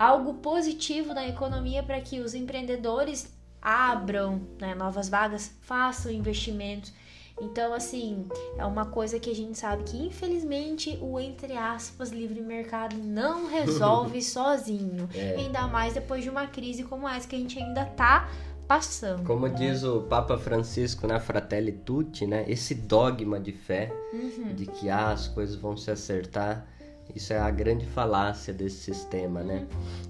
algo 0.00 0.32
positivo 0.32 1.12
na 1.12 1.28
economia 1.28 1.82
para 1.82 2.00
que 2.00 2.20
os 2.20 2.32
empreendedores 2.32 3.30
abram 3.60 4.40
né, 4.58 4.74
novas 4.74 5.10
vagas, 5.10 5.54
façam 5.60 6.10
investimentos. 6.10 6.90
Então, 7.38 7.74
assim, 7.74 8.26
é 8.56 8.64
uma 8.64 8.86
coisa 8.86 9.20
que 9.20 9.30
a 9.30 9.34
gente 9.34 9.58
sabe 9.58 9.82
que, 9.84 9.98
infelizmente, 9.98 10.98
o 11.02 11.20
entre 11.20 11.54
aspas 11.54 12.10
livre 12.10 12.40
mercado 12.40 12.96
não 12.96 13.48
resolve 13.52 14.22
sozinho. 14.22 15.06
É. 15.14 15.36
Ainda 15.36 15.68
mais 15.68 15.92
depois 15.92 16.24
de 16.24 16.30
uma 16.30 16.46
crise 16.46 16.82
como 16.82 17.06
essa 17.06 17.28
que 17.28 17.36
a 17.36 17.38
gente 17.38 17.58
ainda 17.58 17.84
tá 17.84 18.30
passando. 18.66 19.26
Como 19.26 19.48
né? 19.48 19.54
diz 19.54 19.82
o 19.84 20.02
Papa 20.02 20.38
Francisco 20.38 21.06
na 21.06 21.20
Fratelli 21.20 21.72
Tutti, 21.72 22.26
né? 22.26 22.46
Esse 22.48 22.74
dogma 22.74 23.38
de 23.38 23.52
fé 23.52 23.92
uhum. 24.14 24.54
de 24.54 24.64
que 24.64 24.88
ah, 24.88 25.10
as 25.10 25.28
coisas 25.28 25.56
vão 25.56 25.76
se 25.76 25.90
acertar 25.90 26.66
isso 27.14 27.32
é 27.32 27.38
a 27.38 27.50
grande 27.50 27.86
falácia 27.86 28.52
desse 28.52 28.76
sistema, 28.76 29.42
né? 29.42 29.66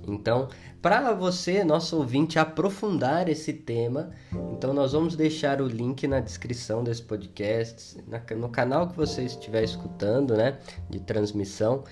Então, 0.07 0.49
para 0.81 1.13
você, 1.13 1.63
nosso 1.63 1.97
ouvinte, 1.97 2.39
aprofundar 2.39 3.29
esse 3.29 3.53
tema, 3.53 4.11
então 4.53 4.73
nós 4.73 4.93
vamos 4.93 5.15
deixar 5.15 5.61
o 5.61 5.67
link 5.67 6.07
na 6.07 6.21
descrição 6.21 6.83
desse 6.83 7.03
podcast, 7.03 7.99
no 8.37 8.49
canal 8.49 8.89
que 8.89 8.97
você 8.97 9.23
estiver 9.23 9.63
escutando, 9.63 10.37
né, 10.37 10.59
de 10.89 11.01
transmissão, 11.01 11.85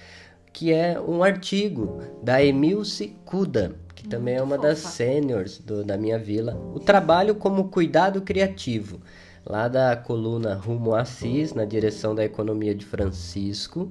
que 0.52 0.72
é 0.72 0.98
um 1.00 1.22
artigo 1.22 2.00
da 2.22 2.42
Emilce 2.42 3.16
Cuda, 3.24 3.76
que 3.94 4.08
também 4.08 4.36
é 4.36 4.42
uma 4.42 4.56
das 4.56 4.78
seniors 4.78 5.58
do, 5.58 5.84
da 5.84 5.96
minha 5.96 6.18
vila, 6.18 6.54
o 6.74 6.80
trabalho 6.80 7.34
como 7.34 7.68
cuidado 7.68 8.22
criativo, 8.22 9.00
lá 9.48 9.66
da 9.66 9.96
coluna 9.96 10.54
Rumo 10.54 10.94
Assis, 10.94 11.54
na 11.54 11.64
direção 11.64 12.14
da 12.14 12.24
economia 12.24 12.74
de 12.74 12.84
Francisco. 12.84 13.90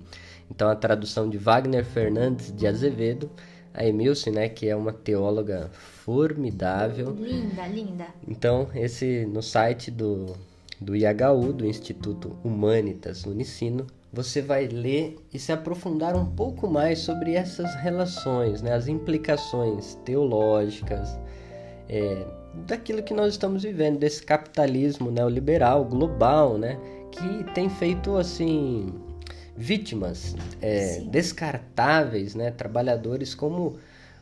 Então 0.50 0.70
a 0.70 0.76
tradução 0.76 1.28
de 1.28 1.38
Wagner 1.38 1.84
Fernandes 1.84 2.56
de 2.56 2.68
Azevedo, 2.68 3.30
a 3.74 3.84
Emilce, 3.84 4.30
né, 4.30 4.48
que 4.48 4.68
é 4.70 4.76
uma 4.76 4.94
teóloga 4.94 5.70
formidável. 5.72 7.12
Linda, 7.12 7.68
linda. 7.68 8.08
Então, 8.28 8.68
esse 8.74 9.26
no 9.26 9.42
site 9.42 9.92
do 9.92 10.36
do 10.80 10.96
IHU, 10.96 11.54
do 11.54 11.66
Instituto 11.66 12.38
Humanitas 12.44 13.26
Unicino, 13.26 13.88
você 14.14 14.44
vai 14.44 14.68
ler 14.68 15.18
e 15.34 15.40
se 15.40 15.52
aprofundar 15.52 16.16
um 16.16 16.26
pouco 16.26 16.68
mais 16.68 17.00
sobre 17.00 17.34
essas 17.34 17.74
relações, 17.76 18.62
né, 18.62 18.74
as 18.74 18.88
implicações 18.88 19.96
teológicas 20.06 21.18
é, 21.90 22.26
daquilo 22.66 23.04
que 23.04 23.14
nós 23.14 23.34
estamos 23.34 23.64
vivendo, 23.64 24.00
desse 24.00 24.24
capitalismo 24.24 25.12
neoliberal 25.12 25.86
global, 25.86 26.58
né, 26.58 26.78
que 27.12 27.44
tem 27.54 27.70
feito 27.70 28.16
assim 28.18 28.94
vítimas 29.58 30.36
é, 30.62 31.00
descartáveis, 31.10 32.36
né? 32.36 32.52
trabalhadores 32.52 33.34
como, 33.34 33.78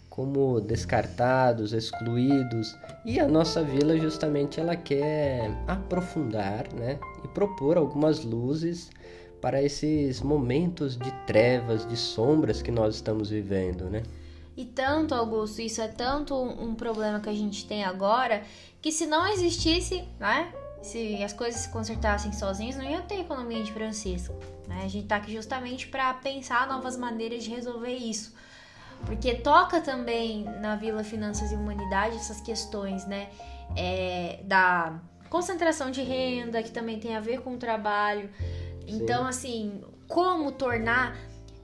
como 0.10 0.62
descartados, 0.62 1.74
excluídos. 1.74 2.76
E 3.04 3.20
a 3.20 3.28
nossa 3.28 3.62
vila 3.62 3.98
justamente 4.00 4.60
ela 4.60 4.76
quer 4.76 5.52
aprofundar 5.68 6.66
né? 6.74 6.98
e 7.24 7.28
propor 7.28 7.78
algumas 7.78 8.24
luzes 8.24 8.90
para 9.42 9.62
esses 9.62 10.22
momentos 10.22 10.98
de 10.98 11.12
trevas, 11.28 11.86
de 11.86 11.98
sombras 11.98 12.62
que 12.62 12.72
nós 12.72 12.96
estamos 12.96 13.30
vivendo, 13.30 13.86
né? 13.90 14.02
E 14.58 14.64
tanto, 14.64 15.14
Augusto, 15.14 15.62
isso 15.62 15.82
é 15.82 15.88
tanto 15.88 16.34
um 16.36 16.74
problema 16.76 17.20
que 17.20 17.30
a 17.30 17.34
gente 17.34 17.66
tem 17.68 17.84
agora, 17.84 18.44
que 18.82 18.92
se 18.92 19.06
não 19.06 19.28
existisse, 19.28 20.08
né? 20.20 20.54
Se 20.82 21.22
as 21.24 21.34
coisas 21.34 21.62
se 21.62 21.70
consertassem 21.70 22.32
sozinhas, 22.32 22.76
não 22.76 22.84
ia 22.86 23.02
ter 23.02 23.20
economia 23.20 23.64
de 23.64 23.72
Francisco. 23.72 24.34
Né? 24.68 24.84
A 24.84 24.88
gente 24.88 25.04
está 25.04 25.16
aqui 25.16 25.34
justamente 25.34 25.88
para 25.88 26.14
pensar 26.14 26.68
novas 26.68 26.96
maneiras 26.96 27.44
de 27.44 27.50
resolver 27.50 27.96
isso. 27.96 28.34
Porque 29.06 29.34
toca 29.34 29.82
também 29.82 30.44
na 30.62 30.76
Vila 30.76 31.04
Finanças 31.04 31.52
e 31.52 31.56
Humanidade 31.56 32.16
essas 32.16 32.40
questões 32.40 33.06
né? 33.06 33.30
É, 33.76 34.40
da 34.44 35.00
concentração 35.30 35.92
de 35.92 36.02
renda, 36.02 36.64
que 36.64 36.72
também 36.72 37.00
tem 37.00 37.16
a 37.16 37.20
ver 37.20 37.42
com 37.42 37.56
o 37.56 37.58
trabalho. 37.58 38.30
Sim. 38.40 38.86
Então, 38.88 39.26
assim, 39.26 39.84
como 40.08 40.52
tornar 40.52 41.18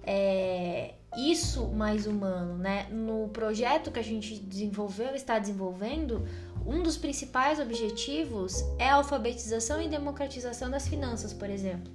é, 0.04 0.96
isso 1.18 1.68
mais 1.68 2.08
humano, 2.08 2.58
né? 2.58 2.88
No 2.90 3.28
projeto 3.30 3.92
que 3.92 4.00
a 4.00 4.04
gente 4.04 4.36
desenvolveu, 4.40 5.14
está 5.14 5.38
desenvolvendo, 5.38 6.26
um 6.66 6.82
dos 6.82 6.98
principais 6.98 7.60
objetivos 7.60 8.64
é 8.80 8.90
a 8.90 8.96
alfabetização 8.96 9.82
e 9.82 9.90
democratização 9.90 10.70
das 10.70 10.88
finanças, 10.88 11.34
por 11.34 11.50
exemplo. 11.50 11.92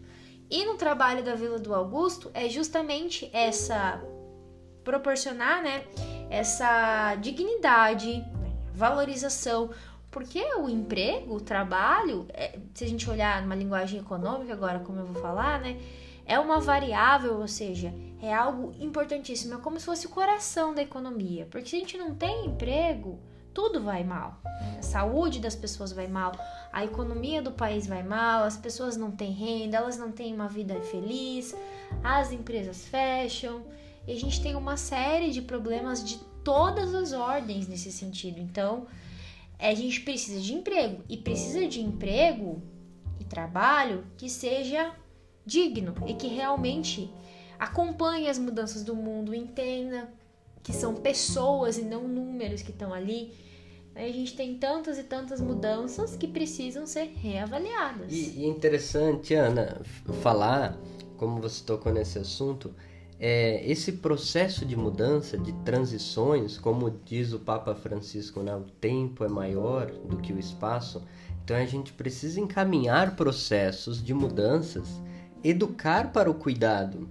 E 0.50 0.64
no 0.64 0.74
trabalho 0.74 1.24
da 1.24 1.34
Vila 1.34 1.58
do 1.58 1.74
Augusto 1.74 2.30
é 2.34 2.48
justamente 2.48 3.30
essa 3.32 4.02
proporcionar, 4.84 5.62
né, 5.62 5.84
essa 6.30 7.16
dignidade, 7.16 8.24
valorização, 8.72 9.70
porque 10.12 10.40
o 10.54 10.68
emprego, 10.68 11.34
o 11.34 11.40
trabalho, 11.40 12.26
é, 12.32 12.56
se 12.72 12.84
a 12.84 12.88
gente 12.88 13.10
olhar 13.10 13.42
numa 13.42 13.56
linguagem 13.56 13.98
econômica 13.98 14.52
agora, 14.52 14.78
como 14.78 15.00
eu 15.00 15.06
vou 15.06 15.20
falar, 15.20 15.60
né, 15.60 15.76
é 16.26 16.38
uma 16.38 16.60
variável, 16.60 17.38
ou 17.38 17.48
seja, 17.48 17.94
é 18.20 18.34
algo 18.34 18.74
importantíssimo, 18.80 19.54
é 19.54 19.58
como 19.58 19.78
se 19.78 19.86
fosse 19.86 20.06
o 20.06 20.10
coração 20.10 20.74
da 20.74 20.82
economia. 20.82 21.46
Porque 21.50 21.68
se 21.68 21.76
a 21.76 21.78
gente 21.78 21.96
não 21.96 22.14
tem 22.14 22.46
emprego, 22.46 23.20
tudo 23.54 23.80
vai 23.80 24.02
mal. 24.02 24.40
A 24.78 24.82
saúde 24.82 25.40
das 25.40 25.54
pessoas 25.54 25.92
vai 25.92 26.08
mal, 26.08 26.32
a 26.72 26.84
economia 26.84 27.40
do 27.40 27.52
país 27.52 27.86
vai 27.86 28.02
mal, 28.02 28.44
as 28.44 28.56
pessoas 28.56 28.96
não 28.96 29.10
têm 29.10 29.32
renda, 29.32 29.78
elas 29.78 29.96
não 29.96 30.10
têm 30.10 30.34
uma 30.34 30.48
vida 30.48 30.78
feliz, 30.82 31.54
as 32.02 32.32
empresas 32.32 32.86
fecham. 32.86 33.62
E 34.06 34.12
a 34.12 34.16
gente 34.16 34.42
tem 34.42 34.54
uma 34.56 34.76
série 34.76 35.30
de 35.30 35.40
problemas 35.40 36.04
de 36.04 36.18
todas 36.44 36.94
as 36.94 37.12
ordens 37.12 37.66
nesse 37.66 37.90
sentido. 37.90 38.38
Então, 38.38 38.86
a 39.58 39.72
gente 39.74 40.00
precisa 40.00 40.40
de 40.40 40.52
emprego 40.52 41.02
e 41.08 41.16
precisa 41.16 41.66
de 41.66 41.80
emprego 41.80 42.62
e 43.18 43.24
trabalho 43.24 44.04
que 44.16 44.28
seja 44.28 44.92
digno 45.46 45.94
e 46.06 46.14
que 46.14 46.26
realmente 46.26 47.10
acompanhe 47.58 48.28
as 48.28 48.38
mudanças 48.38 48.82
do 48.82 48.94
mundo, 48.94 49.34
entenda 49.34 50.08
que 50.62 50.72
são 50.72 50.94
pessoas 50.94 51.78
e 51.78 51.82
não 51.82 52.08
números 52.08 52.60
que 52.60 52.72
estão 52.72 52.92
ali. 52.92 53.32
A 53.94 54.02
gente 54.08 54.36
tem 54.36 54.58
tantas 54.58 54.98
e 54.98 55.04
tantas 55.04 55.40
mudanças 55.40 56.16
que 56.16 56.26
precisam 56.26 56.86
ser 56.86 57.14
reavaliadas. 57.16 58.12
E, 58.12 58.44
interessante, 58.44 59.32
Ana, 59.32 59.80
falar, 60.20 60.76
como 61.16 61.40
você 61.40 61.64
tocou 61.64 61.92
nesse 61.92 62.18
assunto, 62.18 62.74
é, 63.18 63.64
esse 63.64 63.92
processo 63.92 64.66
de 64.66 64.76
mudança, 64.76 65.38
de 65.38 65.52
transições, 65.64 66.58
como 66.58 66.90
diz 67.04 67.32
o 67.32 67.38
Papa 67.38 67.74
Francisco, 67.74 68.42
né, 68.42 68.54
o 68.54 68.64
tempo 68.78 69.24
é 69.24 69.28
maior 69.28 69.90
do 69.90 70.18
que 70.18 70.34
o 70.34 70.38
espaço, 70.38 71.02
então 71.42 71.56
a 71.56 71.64
gente 71.64 71.92
precisa 71.92 72.38
encaminhar 72.38 73.16
processos 73.16 74.04
de 74.04 74.12
mudanças, 74.12 75.00
educar 75.48 76.12
para 76.12 76.30
o 76.30 76.34
cuidado. 76.34 77.08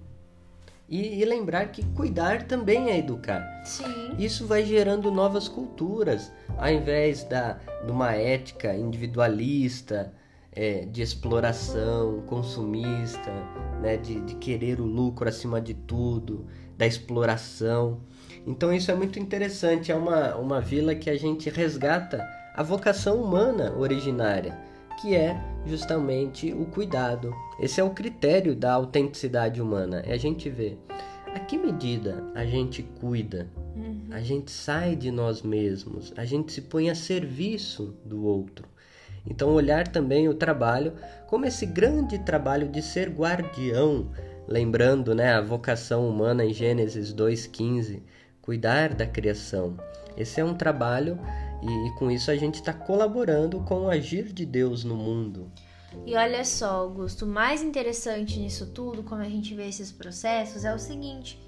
E, 0.87 1.19
e 1.19 1.25
lembrar 1.25 1.71
que 1.71 1.83
cuidar 1.93 2.43
também 2.43 2.91
é 2.91 2.99
educar. 2.99 3.41
Sim. 3.65 4.13
Isso 4.19 4.45
vai 4.45 4.63
gerando 4.63 5.11
novas 5.11 5.47
culturas, 5.47 6.31
ao 6.57 6.69
invés 6.69 7.23
da, 7.23 7.53
de 7.83 7.91
uma 7.91 8.13
ética 8.13 8.75
individualista, 8.75 10.13
é, 10.51 10.85
de 10.85 11.01
exploração, 11.01 12.21
consumista, 12.27 13.31
né, 13.81 13.97
de, 13.97 14.21
de 14.21 14.35
querer 14.35 14.79
o 14.79 14.85
lucro 14.85 15.27
acima 15.27 15.59
de 15.59 15.73
tudo, 15.73 16.45
da 16.77 16.85
exploração. 16.85 17.99
Então 18.45 18.71
isso 18.71 18.91
é 18.91 18.95
muito 18.95 19.17
interessante, 19.17 19.91
é 19.91 19.95
uma, 19.95 20.35
uma 20.35 20.61
vila 20.61 20.93
que 20.93 21.09
a 21.09 21.17
gente 21.17 21.49
resgata 21.49 22.23
a 22.55 22.61
vocação 22.61 23.21
humana 23.21 23.73
originária, 23.75 24.57
que 25.01 25.15
é 25.15 25.35
justamente 25.65 26.53
o 26.53 26.65
cuidado. 26.65 27.33
Esse 27.59 27.79
é 27.79 27.83
o 27.83 27.91
critério 27.91 28.55
da 28.55 28.73
autenticidade 28.73 29.61
humana, 29.61 30.01
é 30.05 30.13
a 30.13 30.17
gente 30.17 30.49
ver 30.49 30.79
a 31.35 31.39
que 31.39 31.57
medida 31.57 32.23
a 32.33 32.45
gente 32.45 32.81
cuida, 32.81 33.49
uhum. 33.75 34.07
a 34.09 34.21
gente 34.21 34.49
sai 34.49 34.95
de 34.95 35.11
nós 35.11 35.41
mesmos, 35.41 36.13
a 36.15 36.23
gente 36.23 36.53
se 36.53 36.61
põe 36.61 36.89
a 36.89 36.95
serviço 36.95 37.93
do 38.05 38.23
outro. 38.23 38.65
Então, 39.27 39.49
olhar 39.49 39.87
também 39.87 40.29
o 40.29 40.33
trabalho 40.33 40.93
como 41.27 41.45
esse 41.45 41.65
grande 41.65 42.19
trabalho 42.19 42.69
de 42.69 42.81
ser 42.81 43.09
guardião, 43.09 44.11
lembrando 44.47 45.13
né, 45.13 45.33
a 45.33 45.41
vocação 45.41 46.07
humana 46.07 46.45
em 46.45 46.53
Gênesis 46.53 47.13
2,15, 47.13 48.01
cuidar 48.41 48.93
da 48.93 49.05
criação. 49.05 49.75
Esse 50.15 50.39
é 50.39 50.45
um 50.45 50.53
trabalho 50.53 51.19
e, 51.67 51.87
e 51.87 51.91
com 51.95 52.09
isso 52.11 52.31
a 52.31 52.35
gente 52.35 52.55
está 52.55 52.73
colaborando 52.73 53.59
com 53.61 53.85
o 53.85 53.89
agir 53.89 54.31
de 54.31 54.45
Deus 54.45 54.83
no 54.83 54.95
mundo. 54.95 55.51
E 56.05 56.15
olha 56.15 56.43
só, 56.43 56.67
Augusto, 56.81 57.25
o 57.25 57.27
mais 57.27 57.63
interessante 57.63 58.39
nisso 58.39 58.67
tudo, 58.67 59.03
como 59.03 59.21
a 59.21 59.29
gente 59.29 59.55
vê 59.55 59.67
esses 59.67 59.91
processos, 59.91 60.65
é 60.65 60.73
o 60.73 60.79
seguinte: 60.79 61.39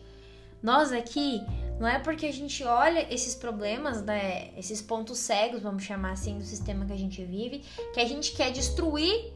nós 0.61 0.91
aqui, 0.91 1.41
não 1.79 1.87
é 1.87 1.99
porque 1.99 2.25
a 2.25 2.31
gente 2.31 2.63
olha 2.63 3.11
esses 3.13 3.35
problemas, 3.35 4.01
né, 4.01 4.49
esses 4.57 4.81
pontos 4.81 5.19
cegos, 5.19 5.61
vamos 5.61 5.83
chamar 5.83 6.11
assim, 6.11 6.37
do 6.37 6.43
sistema 6.43 6.85
que 6.85 6.93
a 6.93 6.97
gente 6.97 7.23
vive, 7.23 7.63
que 7.93 7.99
a 7.99 8.05
gente 8.05 8.31
quer 8.33 8.51
destruir 8.51 9.33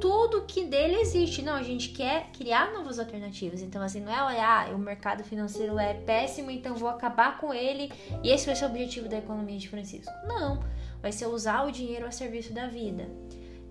tudo 0.00 0.42
que 0.42 0.64
dele 0.64 0.96
existe. 0.96 1.42
Não, 1.42 1.54
a 1.54 1.62
gente 1.62 1.90
quer 1.90 2.30
criar 2.32 2.72
novas 2.72 2.98
alternativas. 2.98 3.62
Então, 3.62 3.82
assim, 3.82 4.00
não 4.00 4.12
é 4.12 4.22
olhar, 4.22 4.68
ah, 4.68 4.74
o 4.74 4.78
mercado 4.78 5.24
financeiro 5.24 5.78
é 5.78 5.94
péssimo, 5.94 6.50
então 6.50 6.76
vou 6.76 6.88
acabar 6.88 7.38
com 7.38 7.52
ele 7.52 7.92
e 8.22 8.30
esse 8.30 8.46
vai 8.46 8.54
ser 8.54 8.64
o 8.64 8.68
objetivo 8.68 9.08
da 9.08 9.18
economia 9.18 9.58
de 9.58 9.68
Francisco. 9.68 10.12
Não, 10.26 10.62
vai 11.00 11.12
ser 11.12 11.26
usar 11.26 11.66
o 11.66 11.72
dinheiro 11.72 12.06
a 12.06 12.10
serviço 12.10 12.52
da 12.52 12.66
vida. 12.66 13.08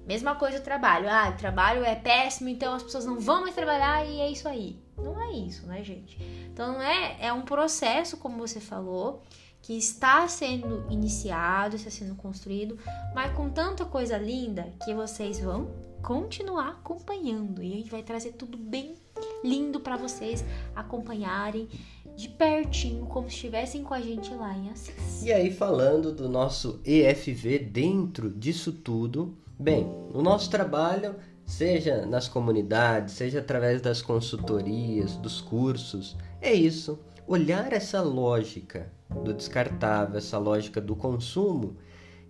Mesma 0.05 0.35
coisa 0.35 0.57
o 0.57 0.61
trabalho. 0.63 1.07
Ah, 1.07 1.29
o 1.29 1.37
trabalho 1.37 1.83
é 1.83 1.95
péssimo, 1.95 2.49
então 2.49 2.73
as 2.73 2.81
pessoas 2.81 3.05
não 3.05 3.19
vão 3.19 3.41
mais 3.41 3.53
trabalhar 3.53 4.05
e 4.07 4.19
é 4.19 4.31
isso 4.31 4.47
aí. 4.47 4.79
Não 4.97 5.21
é 5.21 5.31
isso, 5.33 5.67
né, 5.67 5.83
gente? 5.83 6.17
Então 6.51 6.81
é, 6.81 7.17
é 7.19 7.31
um 7.31 7.41
processo, 7.41 8.17
como 8.17 8.37
você 8.37 8.59
falou, 8.59 9.21
que 9.61 9.77
está 9.77 10.27
sendo 10.27 10.85
iniciado, 10.89 11.75
está 11.75 11.89
sendo 11.89 12.15
construído, 12.15 12.77
mas 13.13 13.33
com 13.33 13.49
tanta 13.49 13.85
coisa 13.85 14.17
linda 14.17 14.71
que 14.83 14.93
vocês 14.93 15.39
vão 15.39 15.69
continuar 16.01 16.69
acompanhando 16.69 17.61
e 17.61 17.73
a 17.73 17.75
gente 17.75 17.91
vai 17.91 18.01
trazer 18.01 18.33
tudo 18.33 18.57
bem 18.57 18.95
lindo 19.43 19.79
para 19.79 19.97
vocês 19.97 20.43
acompanharem 20.75 21.67
de 22.15 22.27
pertinho, 22.27 23.05
como 23.05 23.29
se 23.29 23.35
estivessem 23.35 23.83
com 23.83 23.93
a 23.93 24.01
gente 24.01 24.33
lá 24.33 24.55
em 24.57 24.69
Assis. 24.69 25.23
E 25.23 25.31
aí, 25.31 25.51
falando 25.51 26.11
do 26.11 26.27
nosso 26.27 26.81
EFV 26.85 27.59
dentro 27.59 28.29
disso 28.29 28.73
tudo, 28.73 29.37
bem, 29.57 29.85
o 30.13 30.21
nosso 30.21 30.49
trabalho 30.49 31.15
seja 31.45 32.05
nas 32.05 32.27
comunidades, 32.27 33.15
seja 33.15 33.39
através 33.39 33.81
das 33.81 34.01
consultorias, 34.01 35.15
dos 35.15 35.41
cursos. 35.41 36.15
É 36.41 36.53
isso, 36.53 36.99
olhar 37.29 37.71
essa 37.73 38.01
lógica 38.01 38.91
do 39.23 39.31
descartável, 39.31 40.17
essa 40.17 40.39
lógica 40.39 40.81
do 40.81 40.95
consumo 40.95 41.77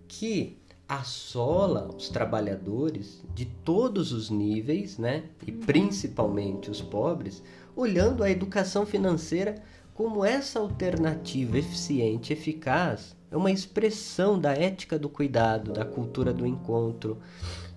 que 0.06 0.58
assola 0.86 1.88
os 1.96 2.10
trabalhadores 2.10 3.24
de 3.34 3.46
todos 3.46 4.12
os 4.12 4.28
níveis, 4.28 4.98
né? 4.98 5.22
E 5.46 5.52
principalmente 5.52 6.70
os 6.70 6.82
pobres, 6.82 7.42
olhando 7.74 8.22
a 8.22 8.30
educação 8.30 8.84
financeira 8.84 9.54
como 9.94 10.22
essa 10.22 10.58
alternativa 10.58 11.56
eficiente, 11.56 12.34
eficaz, 12.34 13.16
é 13.30 13.36
uma 13.36 13.50
expressão 13.50 14.38
da 14.38 14.52
ética 14.52 14.98
do 14.98 15.08
cuidado, 15.08 15.72
da 15.72 15.84
cultura 15.84 16.30
do 16.30 16.46
encontro, 16.46 17.16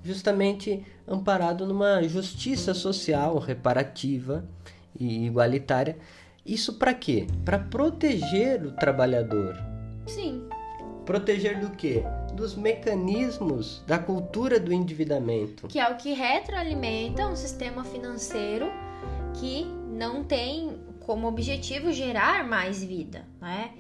justamente 0.04 0.86
amparado 1.08 1.66
numa 1.66 2.04
justiça 2.04 2.74
social 2.74 3.40
reparativa 3.40 4.44
e 5.00 5.26
igualitária. 5.26 5.98
Isso 6.46 6.74
para 6.74 6.94
quê? 6.94 7.28
Para 7.46 7.60
proteger 7.60 8.66
o 8.66 8.72
trabalhador. 8.72 9.56
Sim. 10.08 10.48
Proteger 11.06 11.60
do 11.60 11.72
quê? 11.72 12.04
Dos 12.34 12.56
mecanismos 12.56 13.82
da 13.88 13.98
cultura 13.98 14.60
do 14.60 14.74
endividamento. 14.74 15.68
Que 15.68 15.80
é 15.80 15.90
o 15.90 15.96
que 15.96 16.14
retroalimenta 16.14 17.28
um 17.28 17.36
sistema 17.36 17.84
financeiro 17.84 18.68
que 19.40 19.66
não 19.92 20.24
tem 20.24 20.78
como 21.00 21.28
objetivo 21.28 21.92
gerar 21.92 22.44
mais 22.46 22.84
vida, 22.84 23.26
né? 23.42 23.72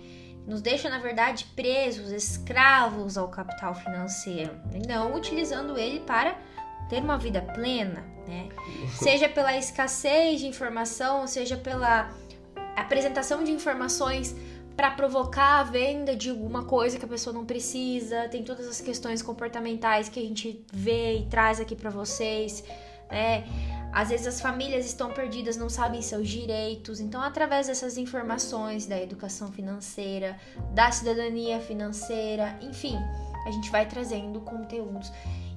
nos 0.45 0.61
deixa, 0.61 0.89
na 0.89 0.99
verdade, 0.99 1.45
presos, 1.55 2.11
escravos 2.11 3.17
ao 3.17 3.29
capital 3.29 3.73
financeiro, 3.73 4.51
e 4.73 4.85
não 4.85 5.15
utilizando 5.15 5.77
ele 5.77 6.01
para 6.01 6.37
ter 6.89 7.01
uma 7.01 7.17
vida 7.17 7.41
plena, 7.41 8.05
né? 8.27 8.49
Seja 8.93 9.29
pela 9.29 9.55
escassez 9.57 10.41
de 10.41 10.47
informação, 10.47 11.25
seja 11.27 11.57
pela 11.57 12.09
apresentação 12.81 13.43
de 13.43 13.51
informações 13.51 14.35
para 14.75 14.89
provocar 14.91 15.59
a 15.59 15.63
venda 15.63 16.15
de 16.15 16.29
alguma 16.29 16.63
coisa 16.65 16.97
que 16.97 17.05
a 17.05 17.07
pessoa 17.07 17.33
não 17.33 17.45
precisa, 17.45 18.27
tem 18.29 18.43
todas 18.43 18.67
as 18.67 18.81
questões 18.81 19.21
comportamentais 19.21 20.09
que 20.09 20.19
a 20.19 20.23
gente 20.23 20.65
vê 20.73 21.17
e 21.17 21.25
traz 21.27 21.59
aqui 21.59 21.75
para 21.75 21.91
vocês, 21.91 22.63
né? 23.09 23.43
Às 23.93 24.09
vezes 24.09 24.25
as 24.25 24.41
famílias 24.41 24.87
estão 24.87 25.11
perdidas, 25.11 25.55
não 25.55 25.69
sabem 25.69 26.01
seus 26.01 26.27
direitos. 26.27 26.99
Então, 26.99 27.21
através 27.21 27.67
dessas 27.67 27.95
informações 27.95 28.87
da 28.87 28.99
educação 28.99 29.51
financeira, 29.51 30.35
da 30.73 30.91
cidadania 30.91 31.59
financeira, 31.59 32.57
enfim, 32.59 32.97
a 33.45 33.51
gente 33.51 33.69
vai 33.69 33.87
trazendo 33.87 34.41
conteúdos 34.41 35.11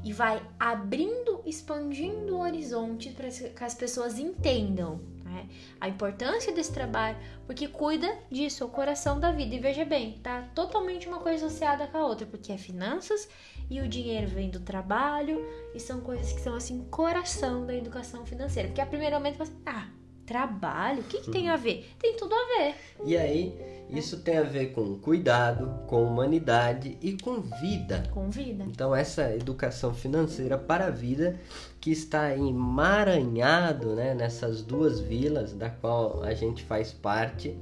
e 0.04 0.12
vai 0.12 0.42
abrindo, 0.60 1.40
expandindo 1.46 2.36
o 2.36 2.40
horizonte 2.40 3.08
para 3.08 3.28
que 3.30 3.64
as 3.64 3.74
pessoas 3.74 4.18
entendam 4.18 5.00
né? 5.26 5.48
a 5.80 5.88
importância 5.88 6.52
desse 6.52 6.72
trabalho, 6.72 7.16
porque 7.46 7.68
cuida 7.68 8.10
disso, 8.30 8.62
é 8.62 8.66
o 8.66 8.70
coração 8.70 9.20
da 9.20 9.30
vida. 9.32 9.54
E 9.54 9.58
veja 9.58 9.84
bem, 9.84 10.18
tá 10.22 10.42
totalmente 10.54 11.08
uma 11.08 11.18
coisa 11.18 11.46
associada 11.46 11.86
com 11.86 11.98
a 11.98 12.06
outra, 12.06 12.26
porque 12.26 12.52
é 12.52 12.58
finanças 12.58 13.28
e 13.68 13.80
o 13.80 13.88
dinheiro 13.88 14.28
vem 14.28 14.48
do 14.48 14.60
trabalho, 14.60 15.44
e 15.74 15.80
são 15.80 16.00
coisas 16.00 16.32
que 16.32 16.40
são 16.40 16.54
assim, 16.54 16.84
coração 16.90 17.66
da 17.66 17.74
educação 17.74 18.24
financeira. 18.24 18.68
Porque 18.68 18.80
a 18.80 18.86
primeiro 18.86 19.16
momento 19.16 19.38
você, 19.38 19.52
ah, 19.66 19.88
trabalho, 20.26 21.00
o 21.00 21.04
que, 21.04 21.20
que 21.20 21.30
tem 21.30 21.48
a 21.48 21.56
ver? 21.56 21.88
Tem 21.98 22.16
tudo 22.16 22.34
a 22.34 22.58
ver. 22.58 22.74
E 23.04 23.16
aí, 23.16 23.54
isso 23.88 24.18
tem 24.18 24.36
a 24.38 24.42
ver 24.42 24.72
com 24.72 24.98
cuidado, 24.98 25.86
com 25.86 26.04
humanidade 26.04 26.98
e 27.00 27.16
com 27.16 27.40
vida. 27.40 28.02
Com 28.12 28.28
vida. 28.28 28.64
Então, 28.64 28.94
essa 28.94 29.34
educação 29.34 29.94
financeira 29.94 30.58
para 30.58 30.86
a 30.86 30.90
vida 30.90 31.38
que 31.80 31.90
está 31.90 32.36
emaranhado 32.36 33.94
né, 33.94 34.14
nessas 34.14 34.62
duas 34.62 35.00
vilas 35.00 35.52
da 35.52 35.70
qual 35.70 36.22
a 36.22 36.34
gente 36.34 36.64
faz 36.64 36.92
parte, 36.92 37.56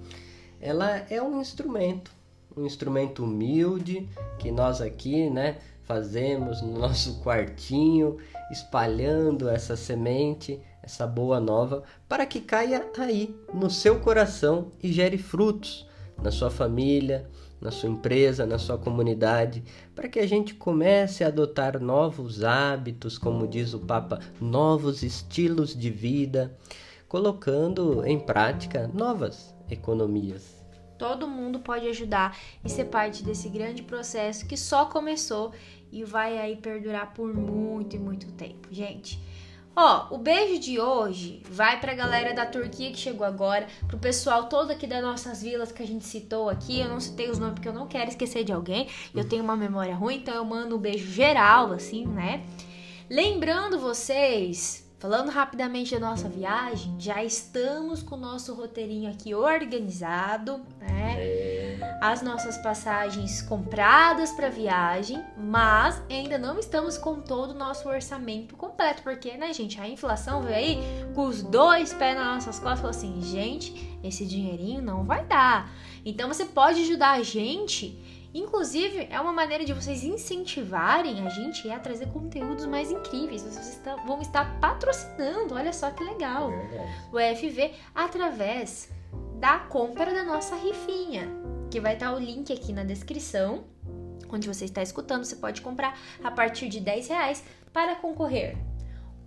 ela 0.60 1.04
é 1.10 1.22
um 1.22 1.40
instrumento 1.40 2.10
um 2.56 2.64
instrumento 2.64 3.24
humilde 3.24 4.08
que 4.38 4.50
nós 4.50 4.80
aqui, 4.80 5.28
né, 5.28 5.56
fazemos 5.82 6.62
no 6.62 6.78
nosso 6.78 7.20
quartinho, 7.20 8.18
espalhando 8.50 9.48
essa 9.48 9.76
semente, 9.76 10.60
essa 10.84 11.06
boa 11.06 11.40
nova, 11.40 11.82
para 12.06 12.26
que 12.26 12.40
caia 12.40 12.86
aí 12.98 13.34
no 13.52 13.70
seu 13.70 13.98
coração 14.00 14.70
e 14.82 14.92
gere 14.92 15.16
frutos 15.16 15.86
na 16.22 16.30
sua 16.30 16.50
família, 16.50 17.28
na 17.60 17.70
sua 17.70 17.88
empresa, 17.88 18.44
na 18.44 18.58
sua 18.58 18.76
comunidade, 18.76 19.64
para 19.94 20.08
que 20.08 20.18
a 20.18 20.28
gente 20.28 20.54
comece 20.54 21.24
a 21.24 21.28
adotar 21.28 21.80
novos 21.80 22.44
hábitos, 22.44 23.16
como 23.16 23.48
diz 23.48 23.72
o 23.72 23.80
Papa, 23.80 24.20
novos 24.38 25.02
estilos 25.02 25.74
de 25.74 25.90
vida, 25.90 26.54
colocando 27.08 28.04
em 28.04 28.20
prática 28.20 28.86
novas 28.92 29.54
economias. 29.70 30.62
Todo 30.98 31.26
mundo 31.26 31.58
pode 31.58 31.88
ajudar 31.88 32.38
e 32.62 32.68
ser 32.68 32.84
parte 32.84 33.24
desse 33.24 33.48
grande 33.48 33.82
processo 33.82 34.46
que 34.46 34.56
só 34.56 34.84
começou 34.84 35.52
e 35.90 36.04
vai 36.04 36.38
aí 36.38 36.56
perdurar 36.56 37.14
por 37.14 37.32
muito 37.32 37.96
e 37.96 37.98
muito 37.98 38.30
tempo, 38.32 38.68
gente. 38.70 39.20
Ó, 39.76 40.14
o 40.14 40.18
beijo 40.18 40.60
de 40.60 40.80
hoje 40.80 41.42
vai 41.50 41.80
pra 41.80 41.94
galera 41.94 42.32
da 42.32 42.46
Turquia 42.46 42.92
que 42.92 42.96
chegou 42.96 43.26
agora, 43.26 43.66
pro 43.88 43.98
pessoal 43.98 44.44
todo 44.48 44.70
aqui 44.70 44.86
das 44.86 45.02
nossas 45.02 45.42
vilas 45.42 45.72
que 45.72 45.82
a 45.82 45.86
gente 45.86 46.04
citou 46.04 46.48
aqui. 46.48 46.78
Eu 46.78 46.88
não 46.88 47.00
citei 47.00 47.28
os 47.28 47.40
nomes 47.40 47.54
porque 47.54 47.68
eu 47.68 47.72
não 47.72 47.88
quero 47.88 48.08
esquecer 48.08 48.44
de 48.44 48.52
alguém. 48.52 48.86
Eu 49.12 49.28
tenho 49.28 49.42
uma 49.42 49.56
memória 49.56 49.94
ruim, 49.94 50.16
então 50.16 50.34
eu 50.34 50.44
mando 50.44 50.76
um 50.76 50.78
beijo 50.78 51.10
geral, 51.10 51.72
assim, 51.72 52.06
né? 52.06 52.44
Lembrando 53.10 53.78
vocês 53.78 54.83
Falando 55.04 55.28
rapidamente 55.28 55.92
da 55.92 56.00
nossa 56.00 56.30
viagem, 56.30 56.98
já 56.98 57.22
estamos 57.22 58.02
com 58.02 58.14
o 58.14 58.18
nosso 58.18 58.54
roteirinho 58.54 59.10
aqui 59.10 59.34
organizado, 59.34 60.62
né? 60.80 61.16
É. 61.18 61.98
As 62.00 62.22
nossas 62.22 62.56
passagens 62.56 63.42
compradas 63.42 64.32
para 64.32 64.48
viagem, 64.48 65.22
mas 65.36 66.02
ainda 66.08 66.38
não 66.38 66.58
estamos 66.58 66.96
com 66.96 67.20
todo 67.20 67.50
o 67.50 67.54
nosso 67.54 67.86
orçamento 67.86 68.56
completo, 68.56 69.02
porque, 69.02 69.36
né, 69.36 69.52
gente, 69.52 69.78
a 69.78 69.86
inflação 69.86 70.40
veio 70.40 70.56
aí 70.56 70.78
com 71.14 71.26
os 71.26 71.42
dois 71.42 71.92
pés 71.92 72.16
nas 72.16 72.36
nossas 72.36 72.58
costas 72.58 72.78
e 72.78 72.80
falou 72.80 72.90
assim: 72.90 73.20
gente, 73.20 73.98
esse 74.02 74.24
dinheirinho 74.24 74.80
não 74.80 75.04
vai 75.04 75.22
dar. 75.26 75.70
Então 76.02 76.28
você 76.28 76.46
pode 76.46 76.80
ajudar 76.80 77.10
a 77.10 77.22
gente 77.22 78.02
Inclusive, 78.34 79.06
é 79.10 79.20
uma 79.20 79.32
maneira 79.32 79.64
de 79.64 79.72
vocês 79.72 80.02
incentivarem 80.02 81.24
a 81.24 81.28
gente 81.28 81.70
a 81.70 81.78
trazer 81.78 82.08
conteúdos 82.08 82.66
mais 82.66 82.90
incríveis. 82.90 83.42
Vocês 83.42 83.80
vão 84.04 84.20
estar 84.20 84.58
patrocinando, 84.58 85.54
olha 85.54 85.72
só 85.72 85.88
que 85.92 86.02
legal, 86.02 86.50
o 87.12 87.18
EFV 87.18 87.72
através 87.94 88.90
da 89.38 89.60
compra 89.60 90.12
da 90.12 90.24
nossa 90.24 90.56
rifinha, 90.56 91.28
que 91.70 91.78
vai 91.78 91.94
estar 91.94 92.12
o 92.12 92.18
link 92.18 92.52
aqui 92.52 92.72
na 92.72 92.82
descrição, 92.82 93.64
onde 94.28 94.48
você 94.48 94.64
está 94.64 94.82
escutando. 94.82 95.24
Você 95.24 95.36
pode 95.36 95.62
comprar 95.62 95.96
a 96.22 96.30
partir 96.30 96.68
de 96.68 96.80
10 96.80 97.06
reais 97.06 97.44
para 97.72 97.94
concorrer 97.94 98.56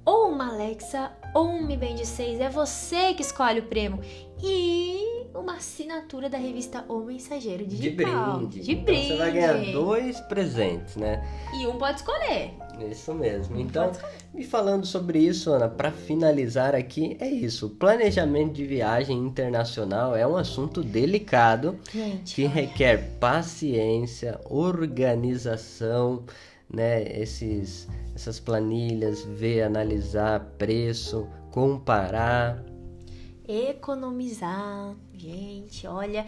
ou 0.07 0.29
uma 0.29 0.47
Alexa 0.47 1.11
ou 1.33 1.49
um 1.49 1.65
Mi 1.65 1.75
Band 1.75 1.97
6. 1.97 2.39
É 2.39 2.49
você 2.49 3.13
que 3.13 3.21
escolhe 3.21 3.59
o 3.59 3.67
prêmio. 3.67 3.99
E 4.41 5.25
uma 5.33 5.55
assinatura 5.55 6.29
da 6.29 6.37
revista 6.37 6.83
O 6.87 6.99
Mensageiro 6.99 7.65
Digital. 7.65 8.39
De 8.39 8.45
brinde. 8.45 8.59
De 8.61 8.75
brinde. 8.75 9.05
Então 9.05 9.17
você 9.17 9.17
vai 9.17 9.31
ganhar 9.31 9.71
dois 9.71 10.19
presentes, 10.21 10.95
né? 10.95 11.23
E 11.53 11.67
um 11.67 11.77
pode 11.77 11.99
escolher. 11.99 12.53
Isso 12.91 13.13
mesmo. 13.13 13.59
Então, 13.59 13.91
e 14.35 14.43
falando 14.43 14.85
sobre 14.85 15.19
isso, 15.19 15.51
Ana, 15.51 15.67
para 15.67 15.91
finalizar 15.91 16.75
aqui, 16.75 17.17
é 17.19 17.27
isso. 17.27 17.69
Planejamento 17.69 18.53
de 18.53 18.65
viagem 18.65 19.17
internacional 19.17 20.15
é 20.15 20.27
um 20.27 20.37
assunto 20.37 20.83
delicado 20.83 21.77
Gente, 21.91 22.35
que 22.35 22.45
requer 22.45 23.17
paciência, 23.19 24.39
organização, 24.49 26.23
né? 26.69 27.03
Esses, 27.19 27.87
essas 28.13 28.39
planilhas, 28.39 29.23
ver, 29.23 29.63
analisar 29.63 30.39
preço, 30.57 31.27
comparar 31.51 32.63
economizar. 33.47 34.93
Gente, 35.13 35.87
olha, 35.87 36.25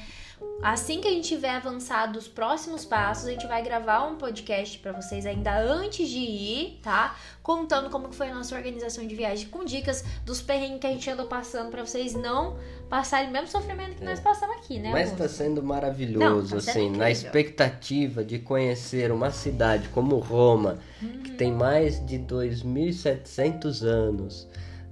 assim 0.64 1.00
que 1.00 1.08
a 1.08 1.12
gente 1.12 1.28
tiver 1.28 1.52
avançado 1.52 2.18
os 2.18 2.28
próximos 2.28 2.86
passos, 2.86 3.28
a 3.28 3.32
gente 3.32 3.46
vai 3.46 3.62
gravar 3.62 4.08
um 4.08 4.16
podcast 4.16 4.80
para 4.80 4.92
vocês 4.92 5.26
ainda 5.26 5.60
antes 5.60 6.10
de 6.10 6.18
ir, 6.18 6.80
tá? 6.82 7.16
Contando 7.44 7.90
como 7.90 8.12
foi 8.12 8.30
a 8.30 8.34
nossa 8.34 8.56
organização 8.56 9.06
de 9.06 9.14
viagem, 9.16 9.48
com 9.48 9.64
dicas 9.64 10.04
dos 10.26 10.42
perrengues 10.42 10.80
que 10.80 10.88
a 10.88 10.92
gente 10.92 11.10
andou 11.10 11.28
passando 11.28 11.70
para 11.70 11.86
vocês 11.86 12.14
não 12.14 12.58
passarem 12.90 13.30
o 13.30 13.32
mesmo 13.32 13.48
sofrimento 13.48 13.98
que 13.98 14.04
é. 14.04 14.10
nós 14.10 14.20
passamos 14.20 14.56
aqui, 14.58 14.80
né? 14.80 14.92
Mas 14.92 15.12
está 15.12 15.28
sendo 15.28 15.62
maravilhoso, 15.62 16.56
não, 16.56 16.62
tá 16.62 16.72
assim, 16.72 16.90
na 16.90 17.12
expectativa 17.12 18.24
de 18.24 18.40
conhecer 18.40 19.12
uma 19.12 19.30
cidade 19.30 19.88
como 19.90 20.18
Roma, 20.18 20.80
hum. 21.04 21.22
que 21.24 21.32
tem 21.32 21.52
mais 21.52 22.04
de 22.06 22.18
2.700 22.18 23.84
anos 23.84 24.48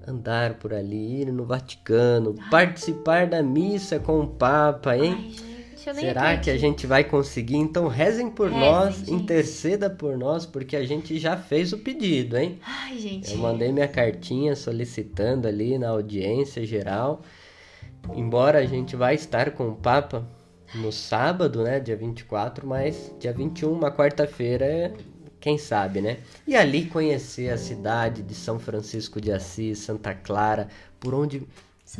andar 0.07 0.55
por 0.55 0.73
ali, 0.73 1.21
ir 1.21 1.31
no 1.31 1.45
Vaticano, 1.45 2.35
Ai. 2.39 2.49
participar 2.49 3.27
da 3.27 3.43
missa 3.43 3.99
com 3.99 4.21
o 4.21 4.27
Papa, 4.27 4.95
hein? 4.95 5.15
Ai, 5.17 5.29
gente, 5.31 5.57
Será 5.99 6.37
que 6.37 6.49
a 6.49 6.57
gente 6.57 6.85
vai 6.85 7.03
conseguir? 7.03 7.55
Então 7.57 7.87
rezem 7.87 8.29
por 8.29 8.49
rezem, 8.49 8.59
nós, 8.59 8.95
gente. 8.97 9.13
interceda 9.13 9.89
por 9.89 10.17
nós, 10.17 10.45
porque 10.45 10.75
a 10.75 10.85
gente 10.85 11.17
já 11.17 11.37
fez 11.37 11.71
o 11.71 11.77
pedido, 11.77 12.37
hein? 12.37 12.59
Ai, 12.65 12.97
gente. 12.97 13.31
Eu 13.31 13.37
mandei 13.37 13.71
minha 13.71 13.87
cartinha 13.87 14.55
solicitando 14.55 15.47
ali 15.47 15.77
na 15.77 15.89
audiência 15.89 16.65
geral. 16.65 17.21
Embora 18.15 18.59
a 18.59 18.65
gente 18.65 18.95
vai 18.95 19.15
estar 19.15 19.51
com 19.51 19.69
o 19.69 19.75
Papa 19.75 20.27
no 20.75 20.91
sábado, 20.91 21.63
né, 21.63 21.79
dia 21.79 21.95
24, 21.95 22.67
mas 22.67 23.13
dia 23.19 23.31
21, 23.31 23.71
uma 23.71 23.91
quarta-feira, 23.91 24.93
quem 25.47 25.57
sabe, 25.57 26.01
né? 26.01 26.17
E 26.45 26.57
ali 26.57 26.87
conhecer 26.87 27.49
a 27.49 27.57
cidade 27.57 28.21
de 28.21 28.35
São 28.35 28.59
Francisco 28.59 29.21
de 29.21 29.31
Assis, 29.31 29.79
Santa 29.79 30.13
Clara, 30.13 30.67
por 30.99 31.13
onde 31.13 31.47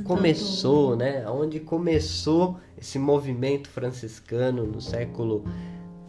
começou, 0.04 0.96
Antônio. 0.96 1.14
né? 1.14 1.30
Onde 1.30 1.62
começou 1.62 2.60
esse 2.78 3.00
movimento 3.00 3.70
franciscano 3.70 4.66
no 4.66 4.82
século 4.82 5.46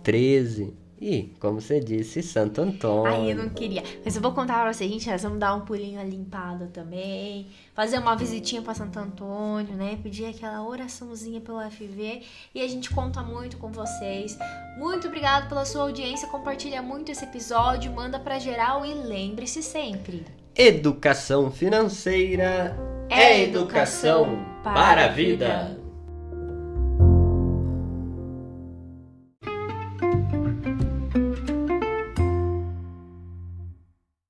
13 0.02 0.74
e, 1.00 1.34
como 1.38 1.60
você 1.60 1.80
disse, 1.80 2.22
Santo 2.22 2.60
Antônio. 2.60 3.06
Ai, 3.06 3.32
eu 3.32 3.36
não 3.36 3.48
queria. 3.48 3.82
Mas 4.04 4.16
eu 4.16 4.22
vou 4.22 4.32
contar 4.32 4.62
pra 4.62 4.72
vocês, 4.72 4.90
gente, 4.90 5.08
nós 5.08 5.22
vamos 5.22 5.38
dar 5.38 5.54
um 5.54 5.60
pulinho 5.60 6.02
limpada 6.02 6.68
também. 6.72 7.46
Fazer 7.74 7.98
uma 7.98 8.16
visitinha 8.16 8.60
pra 8.60 8.74
Santo 8.74 8.98
Antônio, 8.98 9.74
né? 9.74 9.98
Pedir 10.02 10.26
aquela 10.26 10.66
oraçãozinha 10.66 11.40
pelo 11.40 11.60
FV. 11.70 12.22
E 12.54 12.60
a 12.60 12.66
gente 12.66 12.90
conta 12.90 13.22
muito 13.22 13.56
com 13.58 13.70
vocês. 13.70 14.36
Muito 14.76 15.06
obrigado 15.06 15.48
pela 15.48 15.64
sua 15.64 15.82
audiência. 15.82 16.26
Compartilha 16.28 16.82
muito 16.82 17.12
esse 17.12 17.24
episódio. 17.24 17.92
Manda 17.92 18.18
pra 18.18 18.38
geral 18.38 18.84
e 18.84 18.92
lembre-se 18.92 19.62
sempre. 19.62 20.24
Educação 20.56 21.52
financeira 21.52 22.76
é 23.08 23.44
educação 23.44 24.44
para 24.64 25.04
a 25.04 25.08
vida. 25.08 25.77